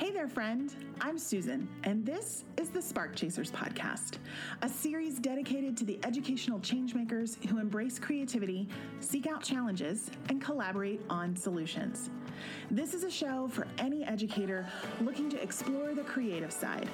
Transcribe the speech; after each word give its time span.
Hey 0.00 0.10
there, 0.10 0.28
friend. 0.28 0.74
I'm 1.02 1.18
Susan, 1.18 1.68
and 1.84 2.06
this 2.06 2.44
is 2.56 2.70
the 2.70 2.80
Spark 2.80 3.14
Chasers 3.14 3.50
podcast, 3.50 4.14
a 4.62 4.68
series 4.68 5.18
dedicated 5.18 5.76
to 5.76 5.84
the 5.84 5.98
educational 6.04 6.58
changemakers 6.60 7.36
who 7.44 7.58
embrace 7.58 7.98
creativity, 7.98 8.66
seek 9.00 9.26
out 9.26 9.42
challenges, 9.42 10.10
and 10.30 10.40
collaborate 10.40 11.02
on 11.10 11.36
solutions. 11.36 12.08
This 12.70 12.94
is 12.94 13.04
a 13.04 13.10
show 13.10 13.48
for 13.48 13.66
any 13.76 14.02
educator 14.02 14.66
looking 15.02 15.28
to 15.28 15.42
explore 15.42 15.92
the 15.92 16.04
creative 16.04 16.50
side 16.50 16.88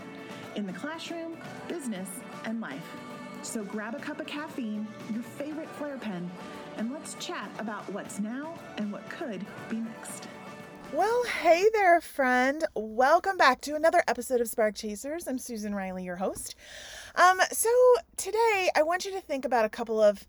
in 0.57 0.67
the 0.67 0.73
classroom, 0.73 1.39
business, 1.69 2.09
and 2.45 2.61
life. 2.61 2.97
So 3.43 3.63
grab 3.63 3.95
a 3.95 4.01
cup 4.01 4.19
of 4.19 4.27
caffeine, 4.27 4.85
your 5.15 5.23
favorite 5.23 5.71
Flair 5.77 5.97
pen, 5.97 6.29
and 6.77 6.93
let's 6.93 7.15
chat 7.21 7.53
about 7.61 7.89
what's 7.93 8.19
now 8.19 8.59
and 8.79 8.91
what 8.91 9.09
could 9.09 9.47
be 9.71 9.77
next. 9.77 10.27
Well, 10.93 11.25
hey 11.43 11.65
there, 11.73 12.01
friend. 12.01 12.65
Welcome 12.75 13.37
back 13.37 13.61
to 13.63 13.75
another 13.75 14.03
episode 14.07 14.41
of 14.41 14.49
Spark 14.49 14.77
Chasers. 14.77 15.27
I'm 15.27 15.39
Susan 15.39 15.75
Riley, 15.75 16.05
your 16.05 16.17
host. 16.17 16.55
Um, 17.17 17.41
so 17.51 17.69
today 18.17 18.71
I 18.75 18.83
want 18.83 19.05
you 19.05 19.11
to 19.13 19.21
think 19.21 19.45
about 19.45 19.65
a 19.65 19.71
couple 19.71 20.01
of 20.01 20.27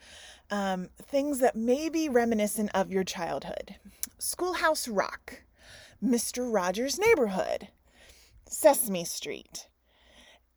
um, 0.49 0.89
things 0.97 1.39
that 1.39 1.55
may 1.55 1.89
be 1.89 2.09
reminiscent 2.09 2.71
of 2.73 2.91
your 2.91 3.03
childhood. 3.03 3.75
Schoolhouse 4.17 4.87
Rock, 4.87 5.43
Mr. 6.03 6.51
Rogers' 6.51 6.99
Neighborhood, 6.99 7.67
Sesame 8.49 9.05
Street, 9.05 9.67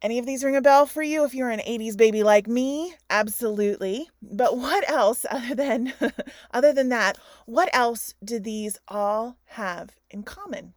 any 0.02 0.18
of 0.18 0.26
these 0.26 0.42
ring 0.42 0.56
a 0.56 0.62
bell 0.62 0.86
for 0.86 1.02
you 1.02 1.24
if 1.24 1.34
you're 1.34 1.50
an 1.50 1.60
80s 1.60 1.96
baby 1.96 2.22
like 2.22 2.46
me? 2.46 2.94
Absolutely. 3.10 4.08
But 4.22 4.56
what 4.56 4.88
else 4.88 5.26
other 5.30 5.54
than 5.54 5.92
other 6.50 6.72
than 6.72 6.88
that, 6.88 7.18
what 7.46 7.68
else 7.72 8.14
do 8.24 8.38
these 8.38 8.78
all 8.88 9.36
have 9.46 9.96
in 10.10 10.22
common? 10.22 10.74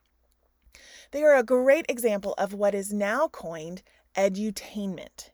They 1.12 1.24
are 1.24 1.36
a 1.36 1.44
great 1.44 1.86
example 1.90 2.34
of 2.38 2.54
what 2.54 2.74
is 2.74 2.92
now 2.92 3.28
coined 3.28 3.84
edutainment. 4.16 5.30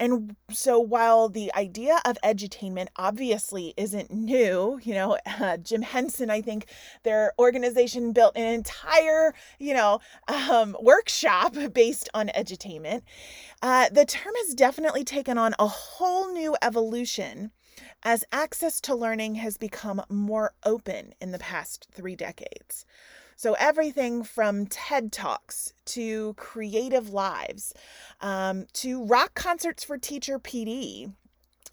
And 0.00 0.36
so 0.50 0.78
while 0.78 1.28
the 1.28 1.52
idea 1.54 2.00
of 2.04 2.18
edutainment 2.24 2.88
obviously 2.96 3.74
isn't 3.76 4.10
new, 4.10 4.78
you 4.82 4.94
know, 4.94 5.18
uh, 5.40 5.56
Jim 5.58 5.82
Henson, 5.82 6.30
I 6.30 6.40
think 6.40 6.66
their 7.02 7.32
organization 7.38 8.12
built 8.12 8.36
an 8.36 8.54
entire, 8.54 9.34
you 9.58 9.74
know, 9.74 10.00
um, 10.28 10.76
workshop 10.80 11.56
based 11.72 12.08
on 12.14 12.28
edutainment. 12.28 13.02
Uh, 13.62 13.88
the 13.90 14.04
term 14.04 14.32
has 14.44 14.54
definitely 14.54 15.04
taken 15.04 15.38
on 15.38 15.54
a 15.58 15.66
whole 15.66 16.32
new 16.32 16.56
evolution 16.62 17.50
as 18.02 18.24
access 18.32 18.80
to 18.80 18.94
learning 18.94 19.36
has 19.36 19.56
become 19.56 20.02
more 20.08 20.52
open 20.64 21.12
in 21.20 21.32
the 21.32 21.38
past 21.38 21.88
three 21.92 22.16
decades. 22.16 22.84
So, 23.38 23.52
everything 23.52 24.24
from 24.24 24.66
TED 24.66 25.12
Talks 25.12 25.72
to 25.84 26.34
creative 26.34 27.10
lives 27.10 27.72
um, 28.20 28.66
to 28.72 29.04
rock 29.04 29.36
concerts 29.36 29.84
for 29.84 29.96
teacher 29.96 30.40
PD 30.40 31.12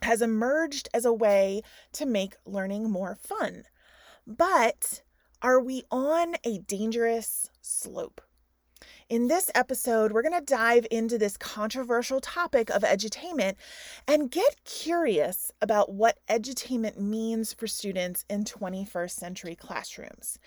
has 0.04 0.22
emerged 0.22 0.90
as 0.94 1.06
a 1.06 1.12
way 1.12 1.64
to 1.94 2.06
make 2.06 2.36
learning 2.46 2.92
more 2.92 3.16
fun. 3.16 3.64
But 4.28 5.02
are 5.42 5.60
we 5.60 5.82
on 5.90 6.36
a 6.44 6.60
dangerous 6.60 7.50
slope? 7.64 8.22
In 9.10 9.28
this 9.28 9.52
episode, 9.54 10.12
we're 10.12 10.22
going 10.22 10.40
to 10.40 10.46
dive 10.46 10.88
into 10.90 11.18
this 11.18 11.38
controversial 11.38 12.20
topic 12.20 12.70
of 12.70 12.82
edutainment 12.82 13.56
and 14.08 14.32
get 14.32 14.64
curious 14.64 15.52
about 15.62 15.92
what 15.92 16.18
edutainment 16.28 16.98
means 16.98 17.54
for 17.54 17.68
students 17.68 18.26
in 18.30 18.46
21st 18.46 19.12
century 19.12 19.56
classrooms. 19.56 20.40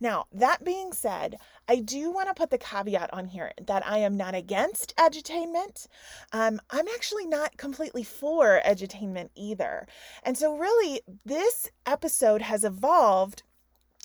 Now, 0.00 0.26
that 0.32 0.64
being 0.64 0.92
said, 0.92 1.36
I 1.68 1.80
do 1.80 2.10
want 2.10 2.28
to 2.28 2.34
put 2.34 2.50
the 2.50 2.58
caveat 2.58 3.12
on 3.12 3.26
here 3.26 3.52
that 3.66 3.86
I 3.86 3.98
am 3.98 4.16
not 4.16 4.34
against 4.34 4.96
edutainment. 4.96 5.86
Um, 6.32 6.60
I'm 6.70 6.88
actually 6.88 7.26
not 7.26 7.56
completely 7.56 8.02
for 8.02 8.60
edutainment 8.64 9.30
either. 9.34 9.86
And 10.22 10.38
so, 10.38 10.56
really, 10.56 11.00
this 11.24 11.70
episode 11.84 12.42
has 12.42 12.64
evolved 12.64 13.42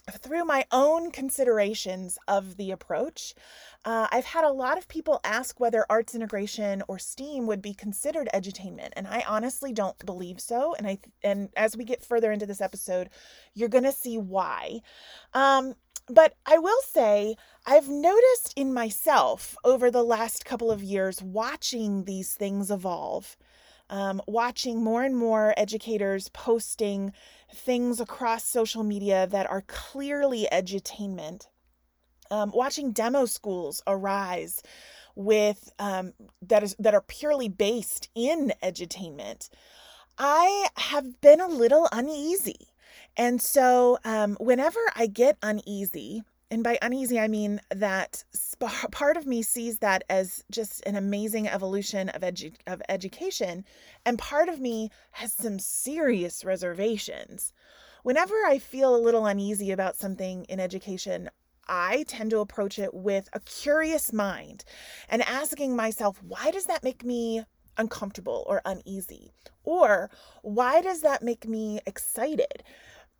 through 0.10 0.46
my 0.46 0.66
own 0.72 1.12
considerations 1.12 2.18
of 2.28 2.58
the 2.58 2.72
approach, 2.72 3.36
uh, 3.86 4.08
I've 4.12 4.26
had 4.26 4.44
a 4.44 4.52
lot 4.52 4.78
of 4.78 4.88
people 4.88 5.20
ask 5.24 5.60
whether 5.60 5.86
arts 5.90 6.16
integration 6.16 6.84
or 6.88 7.00
STEAM 7.00 7.48
would 7.48 7.62
be 7.62 7.74
considered 7.74 8.30
edutainment, 8.34 8.90
and 8.94 9.08
I 9.08 9.24
honestly 9.28 9.72
don't 9.72 10.04
believe 10.06 10.40
so. 10.40 10.76
And 10.76 10.88
I 10.88 11.00
and 11.24 11.50
as 11.56 11.78
we 11.78 11.84
get 11.84 12.04
further 12.04 12.32
into 12.32 12.46
this 12.46 12.62
episode, 12.62 13.10
you're 13.54 13.70
gonna 13.70 13.92
see 13.92 14.18
why. 14.18 14.82
Um, 15.34 15.76
but 16.08 16.36
I 16.46 16.58
will 16.58 16.82
say 16.84 17.36
I've 17.66 17.88
noticed 17.88 18.54
in 18.56 18.74
myself 18.74 19.56
over 19.64 19.90
the 19.92 20.04
last 20.04 20.46
couple 20.46 20.72
of 20.72 20.84
years 20.84 21.22
watching 21.22 22.06
these 22.06 22.34
things 22.34 22.72
evolve. 22.72 23.38
Um, 23.90 24.22
watching 24.26 24.82
more 24.82 25.04
and 25.04 25.18
more 25.18 25.54
educators 25.58 26.30
posting 26.30 27.12
things 27.54 28.00
across 28.00 28.44
social 28.44 28.84
media 28.84 29.28
that 29.28 29.50
are 29.50 29.64
clearly 29.68 30.48
edutainment 30.52 31.48
um, 32.32 32.52
watching 32.54 32.92
demo 32.92 33.26
schools 33.26 33.84
arise 33.86 34.64
with 35.16 35.72
um, 35.78 36.14
that 36.42 36.64
is 36.64 36.76
that 36.80 36.96
are 36.96 37.02
purely 37.02 37.50
based 37.50 38.10
in 38.16 38.54
edutainment, 38.64 39.50
I 40.18 40.70
have 40.78 41.20
been 41.22 41.42
a 41.42 41.48
little 41.48 41.88
uneasy. 41.92 42.70
And 43.18 43.42
so, 43.42 44.00
um, 44.06 44.38
whenever 44.40 44.80
I 44.96 45.08
get 45.08 45.38
uneasy, 45.44 46.24
and 46.52 46.66
by 46.66 46.78
uneasy, 46.82 47.18
I 47.18 47.30
mean 47.30 47.62
that 47.70 48.26
sp- 48.36 48.92
part 48.92 49.16
of 49.16 49.26
me 49.26 49.42
sees 49.42 49.80
that 49.80 50.04
as 50.10 50.44
just 50.52 50.86
an 50.86 50.98
amazing 50.98 51.48
evolution 51.48 52.10
of, 52.10 52.22
edu- 52.22 52.58
of 52.68 52.82
education, 52.90 53.64
and 54.06 54.20
part 54.20 54.50
of 54.50 54.60
me 54.60 54.90
has 55.12 55.32
some 55.32 55.60
serious 55.60 56.44
reservations. 56.44 57.54
Whenever 58.04 58.36
I 58.46 58.60
feel 58.60 58.94
a 58.94 59.00
little 59.00 59.26
uneasy 59.26 59.72
about 59.72 59.96
something 59.96 60.44
in 60.46 60.60
education, 60.60 61.30
I 61.70 62.04
tend 62.06 62.32
to 62.32 62.40
approach 62.40 62.78
it 62.78 62.94
with 62.94 63.30
a 63.32 63.40
curious 63.40 64.12
mind 64.12 64.66
and 65.08 65.22
asking 65.22 65.78
myself, 65.78 66.22
why 66.22 66.52
does 66.52 66.66
that 66.66 66.84
make 66.84 67.06
me 67.06 67.46
uncomfortable 67.78 68.44
or 68.46 68.62
uneasy? 68.66 69.32
Or 69.64 70.10
why 70.42 70.82
does 70.82 71.00
that 71.02 71.24
make 71.24 71.48
me 71.48 71.80
excited? 71.86 72.64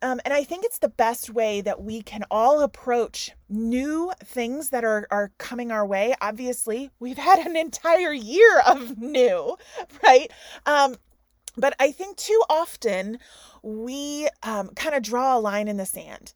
Um, 0.02 0.20
and 0.24 0.34
I 0.34 0.42
think 0.42 0.64
it's 0.64 0.80
the 0.80 0.88
best 0.88 1.30
way 1.30 1.60
that 1.60 1.82
we 1.82 2.02
can 2.02 2.24
all 2.30 2.60
approach 2.60 3.30
new 3.48 4.12
things 4.24 4.70
that 4.70 4.84
are, 4.84 5.06
are 5.10 5.30
coming 5.38 5.70
our 5.70 5.86
way. 5.86 6.14
Obviously, 6.20 6.90
we've 6.98 7.18
had 7.18 7.38
an 7.38 7.56
entire 7.56 8.12
year 8.12 8.60
of 8.66 8.98
new, 8.98 9.56
right? 10.02 10.30
Um, 10.66 10.96
but 11.56 11.74
I 11.78 11.92
think 11.92 12.16
too 12.16 12.42
often 12.50 13.18
we 13.62 14.28
um, 14.42 14.70
kind 14.70 14.94
of 14.94 15.02
draw 15.02 15.36
a 15.36 15.40
line 15.40 15.68
in 15.68 15.76
the 15.76 15.86
sand. 15.86 16.34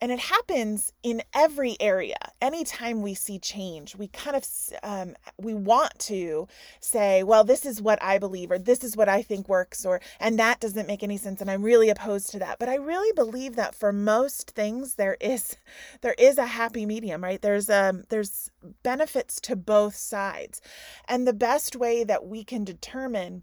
And 0.00 0.12
it 0.12 0.18
happens 0.18 0.92
in 1.02 1.22
every 1.34 1.76
area. 1.80 2.16
Anytime 2.40 3.02
we 3.02 3.14
see 3.14 3.38
change, 3.38 3.96
we 3.96 4.08
kind 4.08 4.36
of 4.36 4.46
um, 4.82 5.14
we 5.38 5.54
want 5.54 5.98
to 6.00 6.48
say, 6.80 7.22
"Well, 7.22 7.44
this 7.44 7.64
is 7.64 7.80
what 7.80 8.02
I 8.02 8.18
believe," 8.18 8.50
or 8.50 8.58
"This 8.58 8.84
is 8.84 8.96
what 8.96 9.08
I 9.08 9.22
think 9.22 9.48
works," 9.48 9.84
or 9.86 10.00
"And 10.20 10.38
that 10.38 10.60
doesn't 10.60 10.86
make 10.86 11.02
any 11.02 11.16
sense," 11.16 11.40
and 11.40 11.50
I'm 11.50 11.62
really 11.62 11.88
opposed 11.88 12.30
to 12.30 12.38
that. 12.40 12.58
But 12.58 12.68
I 12.68 12.76
really 12.76 13.12
believe 13.12 13.56
that 13.56 13.74
for 13.74 13.92
most 13.92 14.50
things, 14.50 14.94
there 14.94 15.16
is 15.20 15.56
there 16.02 16.14
is 16.18 16.38
a 16.38 16.46
happy 16.46 16.86
medium, 16.86 17.22
right? 17.24 17.40
There's 17.40 17.70
um 17.70 18.04
there's 18.08 18.50
benefits 18.82 19.40
to 19.42 19.56
both 19.56 19.96
sides, 19.96 20.60
and 21.08 21.26
the 21.26 21.32
best 21.32 21.76
way 21.76 22.04
that 22.04 22.26
we 22.26 22.44
can 22.44 22.64
determine 22.64 23.42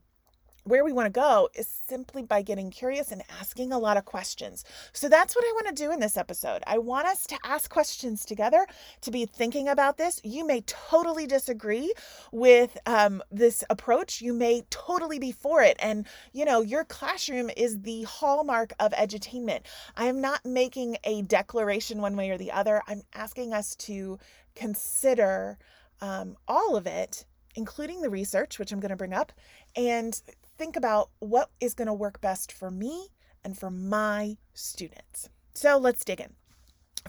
where 0.63 0.83
we 0.83 0.93
want 0.93 1.05
to 1.05 1.19
go 1.19 1.49
is 1.55 1.67
simply 1.67 2.23
by 2.23 2.41
getting 2.41 2.71
curious 2.71 3.11
and 3.11 3.21
asking 3.39 3.71
a 3.71 3.79
lot 3.79 3.97
of 3.97 4.05
questions. 4.05 4.63
So 4.93 5.09
that's 5.09 5.35
what 5.35 5.45
I 5.45 5.51
want 5.53 5.67
to 5.67 5.83
do 5.83 5.91
in 5.91 5.99
this 5.99 6.17
episode. 6.17 6.63
I 6.65 6.77
want 6.77 7.07
us 7.07 7.25
to 7.27 7.37
ask 7.43 7.69
questions 7.69 8.25
together, 8.25 8.65
to 9.01 9.11
be 9.11 9.25
thinking 9.25 9.67
about 9.67 9.97
this. 9.97 10.21
You 10.23 10.45
may 10.45 10.61
totally 10.61 11.27
disagree 11.27 11.93
with 12.31 12.77
um, 12.85 13.21
this 13.31 13.63
approach. 13.69 14.21
You 14.21 14.33
may 14.33 14.63
totally 14.69 15.19
be 15.19 15.31
for 15.31 15.61
it. 15.61 15.77
And, 15.79 16.05
you 16.31 16.45
know, 16.45 16.61
your 16.61 16.85
classroom 16.85 17.49
is 17.57 17.81
the 17.81 18.03
hallmark 18.03 18.73
of 18.79 18.91
edutainment. 18.93 19.61
I 19.97 20.05
am 20.05 20.21
not 20.21 20.45
making 20.45 20.97
a 21.03 21.23
declaration 21.23 22.01
one 22.01 22.15
way 22.15 22.29
or 22.29 22.37
the 22.37 22.51
other. 22.51 22.81
I'm 22.87 23.03
asking 23.13 23.53
us 23.53 23.75
to 23.75 24.17
consider 24.55 25.57
um, 26.01 26.37
all 26.47 26.75
of 26.75 26.87
it 26.87 27.25
including 27.55 28.01
the 28.01 28.09
research, 28.09 28.57
which 28.57 28.71
I'm 28.71 28.79
going 28.79 28.89
to 28.89 28.95
bring 28.95 29.13
up, 29.13 29.31
and 29.75 30.19
think 30.57 30.75
about 30.75 31.09
what 31.19 31.49
is 31.59 31.73
going 31.73 31.87
to 31.87 31.93
work 31.93 32.21
best 32.21 32.51
for 32.51 32.71
me 32.71 33.07
and 33.43 33.57
for 33.57 33.69
my 33.69 34.37
students. 34.53 35.29
So 35.53 35.77
let's 35.77 36.03
dig 36.03 36.21
in. 36.21 36.33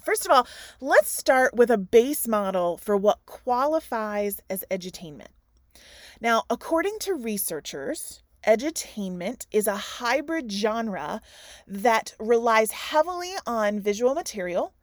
First 0.02 0.26
of 0.26 0.32
all, 0.32 0.46
let's 0.80 1.10
start 1.10 1.54
with 1.54 1.70
a 1.70 1.78
base 1.78 2.26
model 2.26 2.76
for 2.76 2.96
what 2.96 3.24
qualifies 3.26 4.40
as 4.50 4.64
edutainment. 4.70 5.28
Now, 6.20 6.44
according 6.50 6.98
to 7.00 7.14
researchers, 7.14 8.22
edutainment 8.46 9.46
is 9.52 9.66
a 9.66 9.76
hybrid 9.76 10.50
genre 10.50 11.20
that 11.66 12.14
relies 12.18 12.72
heavily 12.72 13.32
on 13.46 13.80
visual 13.80 14.14
material, 14.14 14.74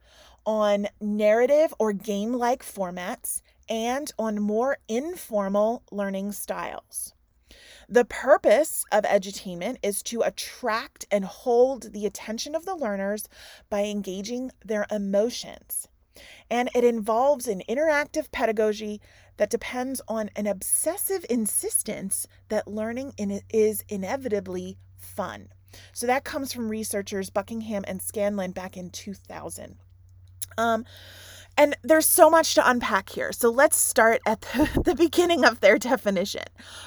on 0.44 0.88
narrative 1.00 1.74
or 1.78 1.92
game 1.92 2.32
like 2.32 2.64
formats, 2.64 3.42
and 3.68 4.10
on 4.18 4.40
more 4.40 4.78
informal 4.88 5.82
learning 5.90 6.32
styles. 6.32 7.14
The 7.92 8.06
purpose 8.06 8.86
of 8.90 9.04
edutainment 9.04 9.76
is 9.82 10.02
to 10.04 10.22
attract 10.22 11.04
and 11.10 11.26
hold 11.26 11.92
the 11.92 12.06
attention 12.06 12.54
of 12.54 12.64
the 12.64 12.74
learners 12.74 13.28
by 13.68 13.84
engaging 13.84 14.50
their 14.64 14.86
emotions. 14.90 15.88
And 16.48 16.70
it 16.74 16.84
involves 16.84 17.46
an 17.46 17.62
interactive 17.68 18.32
pedagogy 18.32 19.02
that 19.36 19.50
depends 19.50 20.00
on 20.08 20.30
an 20.36 20.46
obsessive 20.46 21.26
insistence 21.28 22.26
that 22.48 22.66
learning 22.66 23.12
is 23.50 23.84
inevitably 23.90 24.78
fun. 24.96 25.48
So 25.92 26.06
that 26.06 26.24
comes 26.24 26.50
from 26.50 26.70
researchers 26.70 27.28
Buckingham 27.28 27.84
and 27.86 28.00
Scanlon 28.00 28.52
back 28.52 28.78
in 28.78 28.88
2000. 28.88 29.76
Um, 30.56 30.86
and 31.56 31.76
there's 31.82 32.06
so 32.06 32.30
much 32.30 32.54
to 32.54 32.68
unpack 32.68 33.10
here. 33.10 33.32
So 33.32 33.50
let's 33.50 33.76
start 33.76 34.20
at 34.26 34.40
the, 34.40 34.82
the 34.84 34.94
beginning 34.94 35.44
of 35.44 35.60
their 35.60 35.78
definition. 35.78 36.44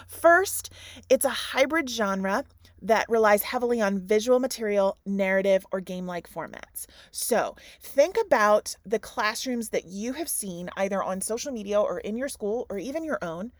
First, 0.07 0.71
it's 1.09 1.25
a 1.25 1.29
hybrid 1.29 1.89
genre 1.89 2.45
that 2.81 3.09
relies 3.09 3.41
heavily 3.43 3.81
on 3.81 3.99
visual 3.99 4.39
material, 4.39 4.97
narrative, 5.05 5.65
or 5.71 5.79
game 5.79 6.05
like 6.05 6.29
formats. 6.29 6.85
So 7.11 7.55
think 7.81 8.17
about 8.25 8.75
the 8.85 8.99
classrooms 8.99 9.69
that 9.69 9.85
you 9.85 10.13
have 10.13 10.29
seen 10.29 10.69
either 10.77 11.01
on 11.01 11.21
social 11.21 11.51
media 11.51 11.81
or 11.81 11.99
in 11.99 12.17
your 12.17 12.29
school 12.29 12.67
or 12.69 12.77
even 12.77 13.03
your 13.03 13.19
own. 13.23 13.51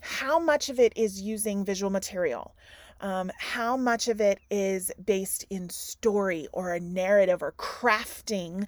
How 0.00 0.38
much 0.38 0.68
of 0.68 0.78
it 0.78 0.92
is 0.96 1.20
using 1.20 1.64
visual 1.64 1.90
material? 1.90 2.54
Um, 3.00 3.30
how 3.38 3.76
much 3.76 4.08
of 4.08 4.20
it 4.20 4.38
is 4.50 4.90
based 5.04 5.44
in 5.50 5.68
story 5.68 6.48
or 6.52 6.72
a 6.72 6.80
narrative 6.80 7.42
or 7.42 7.52
crafting 7.52 8.66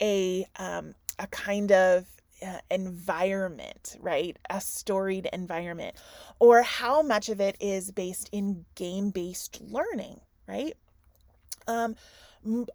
a 0.00 0.46
um, 0.56 0.94
a 1.18 1.26
kind 1.28 1.72
of 1.72 2.06
uh, 2.44 2.58
environment, 2.70 3.96
right? 4.00 4.38
A 4.50 4.60
storied 4.60 5.28
environment, 5.32 5.96
or 6.38 6.62
how 6.62 7.02
much 7.02 7.28
of 7.28 7.40
it 7.40 7.56
is 7.60 7.90
based 7.90 8.28
in 8.32 8.64
game 8.74 9.10
based 9.10 9.60
learning, 9.62 10.20
right? 10.46 10.74
Um, 11.66 11.96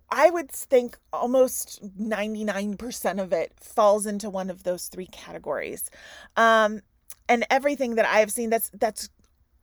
I 0.09 0.29
would 0.29 0.51
think 0.51 0.97
almost 1.13 1.81
99% 1.97 3.21
of 3.21 3.31
it 3.31 3.53
falls 3.59 4.05
into 4.05 4.29
one 4.29 4.49
of 4.49 4.63
those 4.63 4.87
three 4.87 5.05
categories. 5.05 5.89
Um, 6.35 6.81
and 7.29 7.45
everything 7.49 7.95
that 7.95 8.05
I've 8.05 8.31
seen 8.31 8.49
that's 8.49 8.69
that's 8.73 9.09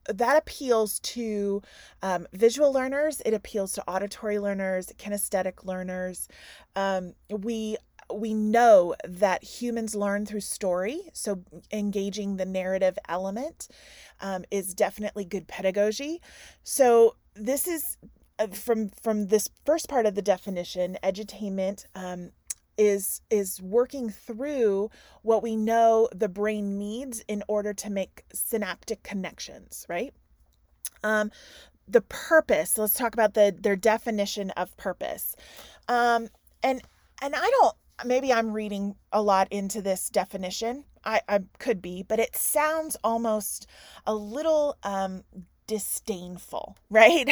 that 0.07 0.37
appeals 0.37 0.99
to 1.01 1.61
um, 2.01 2.25
visual 2.33 2.73
learners 2.73 3.21
it 3.25 3.33
appeals 3.33 3.73
to 3.73 3.83
auditory 3.87 4.39
learners 4.39 4.91
kinesthetic 4.97 5.65
learners 5.65 6.27
um, 6.75 7.13
we 7.29 7.77
we 8.13 8.33
know 8.33 8.95
that 9.07 9.43
humans 9.43 9.95
learn 9.95 10.25
through 10.25 10.39
story 10.39 11.01
so 11.13 11.43
engaging 11.71 12.37
the 12.37 12.45
narrative 12.45 12.97
element 13.07 13.67
um, 14.21 14.43
is 14.51 14.73
definitely 14.73 15.25
good 15.25 15.47
pedagogy. 15.47 16.21
So 16.63 17.15
this 17.35 17.67
is 17.67 17.97
uh, 18.37 18.47
from 18.47 18.89
from 19.01 19.27
this 19.27 19.49
first 19.65 19.87
part 19.87 20.05
of 20.05 20.15
the 20.15 20.21
definition 20.21 20.97
edutainment 21.03 21.85
um, 21.95 22.31
is 22.77 23.21
is 23.29 23.61
working 23.61 24.09
through 24.09 24.89
what 25.21 25.43
we 25.43 25.55
know 25.55 26.09
the 26.13 26.29
brain 26.29 26.77
needs 26.77 27.23
in 27.27 27.43
order 27.47 27.73
to 27.73 27.89
make 27.89 28.23
synaptic 28.33 29.03
connections 29.03 29.85
right? 29.89 30.13
Um 31.03 31.31
the 31.87 32.01
purpose 32.01 32.77
let's 32.77 32.93
talk 32.93 33.13
about 33.13 33.33
the 33.33 33.55
their 33.57 33.75
definition 33.75 34.51
of 34.51 34.75
purpose. 34.77 35.35
Um 35.87 36.29
and 36.63 36.81
and 37.21 37.35
i 37.35 37.51
don't 37.61 37.75
maybe 38.05 38.31
i'm 38.33 38.53
reading 38.53 38.95
a 39.11 39.21
lot 39.21 39.47
into 39.51 39.81
this 39.81 40.09
definition 40.09 40.83
i 41.03 41.21
i 41.27 41.39
could 41.57 41.81
be 41.81 42.03
but 42.03 42.19
it 42.19 42.35
sounds 42.35 42.97
almost 43.03 43.67
a 44.05 44.13
little 44.13 44.77
um 44.83 45.23
disdainful, 45.69 46.75
right? 46.89 47.29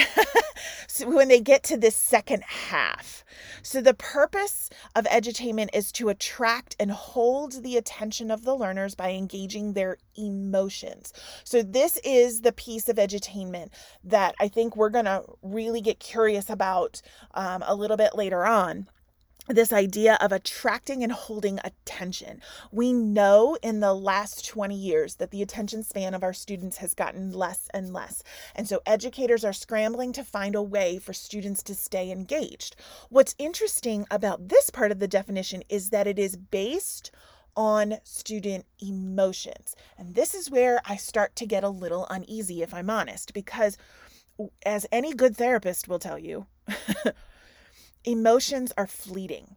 so 0.88 1.10
when 1.10 1.28
they 1.28 1.42
get 1.42 1.64
to 1.64 1.76
this 1.76 1.96
second 1.96 2.44
half. 2.44 3.26
So 3.64 3.82
the 3.82 3.96
purpose 3.96 4.70
of 4.96 5.06
edutainment 5.06 5.70
is 5.74 5.92
to 5.94 6.10
attract 6.10 6.76
and 6.80 6.92
hold 6.92 7.64
the 7.64 7.78
attention 7.78 8.30
of 8.30 8.44
the 8.44 8.54
learners 8.54 8.94
by 8.94 9.12
engaging 9.12 9.74
their 9.74 9.98
emotions. 10.16 11.14
So 11.44 11.64
this 11.64 12.00
is 12.04 12.42
the 12.42 12.52
piece 12.52 12.88
of 12.88 12.98
edutainment 12.98 13.70
that 14.04 14.36
I 14.40 14.48
think 14.48 14.78
we're 14.78 14.90
going 14.90 15.06
to 15.06 15.24
really 15.42 15.82
get 15.82 16.00
curious 16.00 16.48
about 16.50 17.02
um, 17.34 17.64
a 17.66 17.74
little 17.74 17.98
bit 17.98 18.16
later 18.16 18.46
on 18.46 18.88
this 19.48 19.72
idea 19.72 20.18
of 20.22 20.32
attracting 20.32 21.04
and 21.04 21.12
holding 21.12 21.60
attention. 21.64 22.42
We 22.72 22.94
know 22.94 23.58
in 23.62 23.80
the 23.80 23.94
last 23.94 24.48
20 24.48 24.76
years 24.76 25.16
that 25.16 25.32
the 25.32 25.42
attention 25.42 25.84
span 25.84 26.14
of 26.14 26.24
our 26.24 26.34
students 26.34 26.78
has 26.78 26.94
gotten 26.94 27.32
less 27.32 27.68
and 27.74 27.94
less. 27.94 28.24
And 28.56 28.68
so 28.68 28.82
educators 28.86 29.46
are 29.46 29.54
scrambling 29.54 30.14
to 30.14 30.24
find 30.24 30.56
a 30.56 30.62
way 30.62 31.00
for 31.00 31.14
students 31.14 31.64
to 31.64 31.76
stay 31.76 32.12
engaged. 32.12 32.76
What's 33.10 33.36
interesting 33.38 34.06
about 34.12 34.50
this 34.50 34.70
part 34.70 34.92
of 34.92 35.00
the 35.00 35.08
definition 35.08 35.64
is 35.70 35.90
that 35.90 36.08
it 36.08 36.20
is 36.20 36.36
based 36.36 37.12
on 37.56 37.96
student 38.04 38.66
emotions. 38.80 39.76
And 39.98 40.14
this 40.14 40.36
is 40.36 40.52
where 40.52 40.80
I 40.86 40.96
start 40.96 41.36
to 41.38 41.48
get 41.48 41.64
a 41.64 41.70
little 41.70 42.06
uneasy, 42.10 42.62
if 42.62 42.74
I'm 42.74 42.90
honest, 42.90 43.34
because 43.34 43.78
as 44.64 44.86
any 44.92 45.14
good 45.14 45.36
therapist 45.36 45.88
will 45.88 45.98
tell 45.98 46.20
you, 46.20 46.46
emotions 48.08 48.72
are 48.78 48.88
fleeting. 48.88 49.56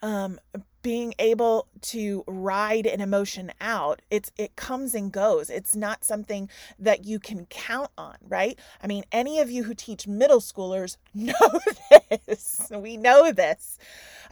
Um, 0.00 0.38
being 0.82 1.12
able 1.18 1.66
to 1.80 2.22
ride 2.28 2.86
an 2.86 3.00
emotion 3.00 3.50
out 3.60 4.00
it's 4.12 4.30
it 4.38 4.54
comes 4.54 4.94
and 4.94 5.10
goes. 5.10 5.50
It's 5.50 5.74
not 5.74 6.04
something 6.04 6.48
that 6.78 7.04
you 7.04 7.18
can 7.18 7.46
count 7.46 7.90
on 7.98 8.16
right? 8.28 8.56
I 8.80 8.86
mean 8.86 9.04
any 9.10 9.40
of 9.40 9.50
you 9.50 9.64
who 9.64 9.74
teach 9.74 10.06
middle 10.06 10.40
schoolers 10.40 10.96
know 11.14 11.32
this. 12.26 12.70
We 12.70 12.96
know 12.96 13.32
this. 13.32 13.76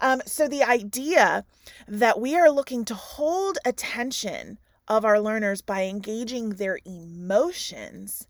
Um, 0.00 0.22
so 0.24 0.46
the 0.46 0.62
idea 0.62 1.44
that 1.88 2.20
we 2.20 2.36
are 2.36 2.50
looking 2.50 2.84
to 2.84 2.94
hold 2.94 3.58
attention 3.64 4.58
of 4.86 5.04
our 5.04 5.18
learners 5.18 5.62
by 5.62 5.84
engaging 5.84 6.50
their 6.50 6.78
emotions 6.84 8.28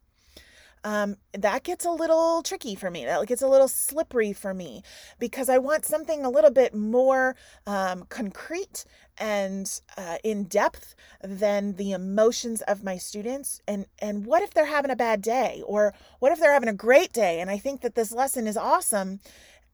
um, 0.86 1.16
that 1.32 1.64
gets 1.64 1.84
a 1.84 1.90
little 1.90 2.44
tricky 2.44 2.76
for 2.76 2.92
me. 2.92 3.04
That 3.04 3.26
gets 3.26 3.42
a 3.42 3.48
little 3.48 3.66
slippery 3.66 4.32
for 4.32 4.54
me 4.54 4.84
because 5.18 5.48
I 5.48 5.58
want 5.58 5.84
something 5.84 6.24
a 6.24 6.30
little 6.30 6.52
bit 6.52 6.76
more 6.76 7.34
um, 7.66 8.04
concrete 8.08 8.84
and 9.18 9.80
uh, 9.96 10.18
in 10.22 10.44
depth 10.44 10.94
than 11.24 11.72
the 11.72 11.90
emotions 11.90 12.62
of 12.62 12.84
my 12.84 12.98
students. 12.98 13.60
And 13.66 13.86
and 13.98 14.26
what 14.26 14.44
if 14.44 14.54
they're 14.54 14.64
having 14.64 14.92
a 14.92 14.96
bad 14.96 15.22
day, 15.22 15.60
or 15.66 15.92
what 16.20 16.30
if 16.30 16.38
they're 16.38 16.52
having 16.52 16.68
a 16.68 16.72
great 16.72 17.12
day? 17.12 17.40
And 17.40 17.50
I 17.50 17.58
think 17.58 17.80
that 17.80 17.96
this 17.96 18.12
lesson 18.12 18.46
is 18.46 18.56
awesome. 18.56 19.18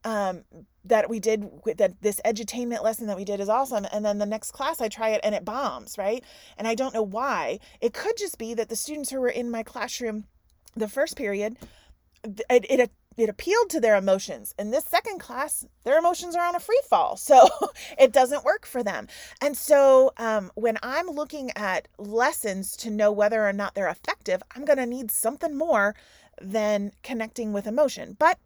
Um, 0.05 0.45
that 0.85 1.11
we 1.11 1.21
did 1.21 1.47
that 1.77 2.01
this 2.01 2.23
edutainment 2.25 2.83
lesson 2.83 3.07
that 3.07 3.19
we 3.19 3.25
did 3.25 3.39
is 3.39 3.51
awesome 3.51 3.87
and 3.93 4.05
then 4.05 4.19
the 4.19 4.27
next 4.27 4.51
class 4.51 4.81
i 4.81 4.89
try 4.89 5.11
it 5.11 5.21
and 5.23 5.33
it 5.33 5.45
bombs 5.45 5.97
right 5.97 6.25
and 6.59 6.67
i 6.67 6.75
don't 6.75 6.93
know 6.93 7.05
why 7.05 7.61
it 7.81 7.95
could 7.95 8.17
just 8.17 8.37
be 8.37 8.53
that 8.53 8.69
the 8.69 8.75
students 8.75 9.11
who 9.11 9.21
were 9.21 9.29
in 9.29 9.49
my 9.49 9.63
classroom 9.63 10.25
the 10.75 10.89
first 10.89 11.17
period, 11.17 11.57
it, 12.25 12.67
it 12.71 12.91
it 13.17 13.29
appealed 13.29 13.71
to 13.71 13.81
their 13.81 13.97
emotions. 13.97 14.55
In 14.59 14.71
this 14.71 14.85
second 14.85 15.19
class, 15.19 15.67
their 15.85 15.99
emotions 15.99 16.35
are 16.35 16.47
on 16.47 16.55
a 16.55 16.61
free 16.61 16.81
fall. 16.89 17.17
So 17.17 17.49
it 17.99 18.13
doesn't 18.13 18.45
work 18.45 18.67
for 18.67 18.83
them. 18.83 19.09
And 19.41 19.57
so 19.57 20.13
um, 20.17 20.51
when 20.55 20.79
I'm 20.83 21.09
looking 21.09 21.51
at 21.57 21.89
lessons 21.99 22.77
to 22.79 22.91
know 22.91 23.13
whether 23.13 23.47
or 23.47 23.53
not 23.53 23.75
they're 23.75 23.89
effective, 23.89 24.43
I'm 24.55 24.65
going 24.65 24.79
to 24.79 24.87
need 24.87 25.11
something 25.11 25.57
more 25.57 25.95
than 26.41 26.93
connecting 27.03 27.53
with 27.53 27.67
emotion. 27.67 28.17
But 28.19 28.39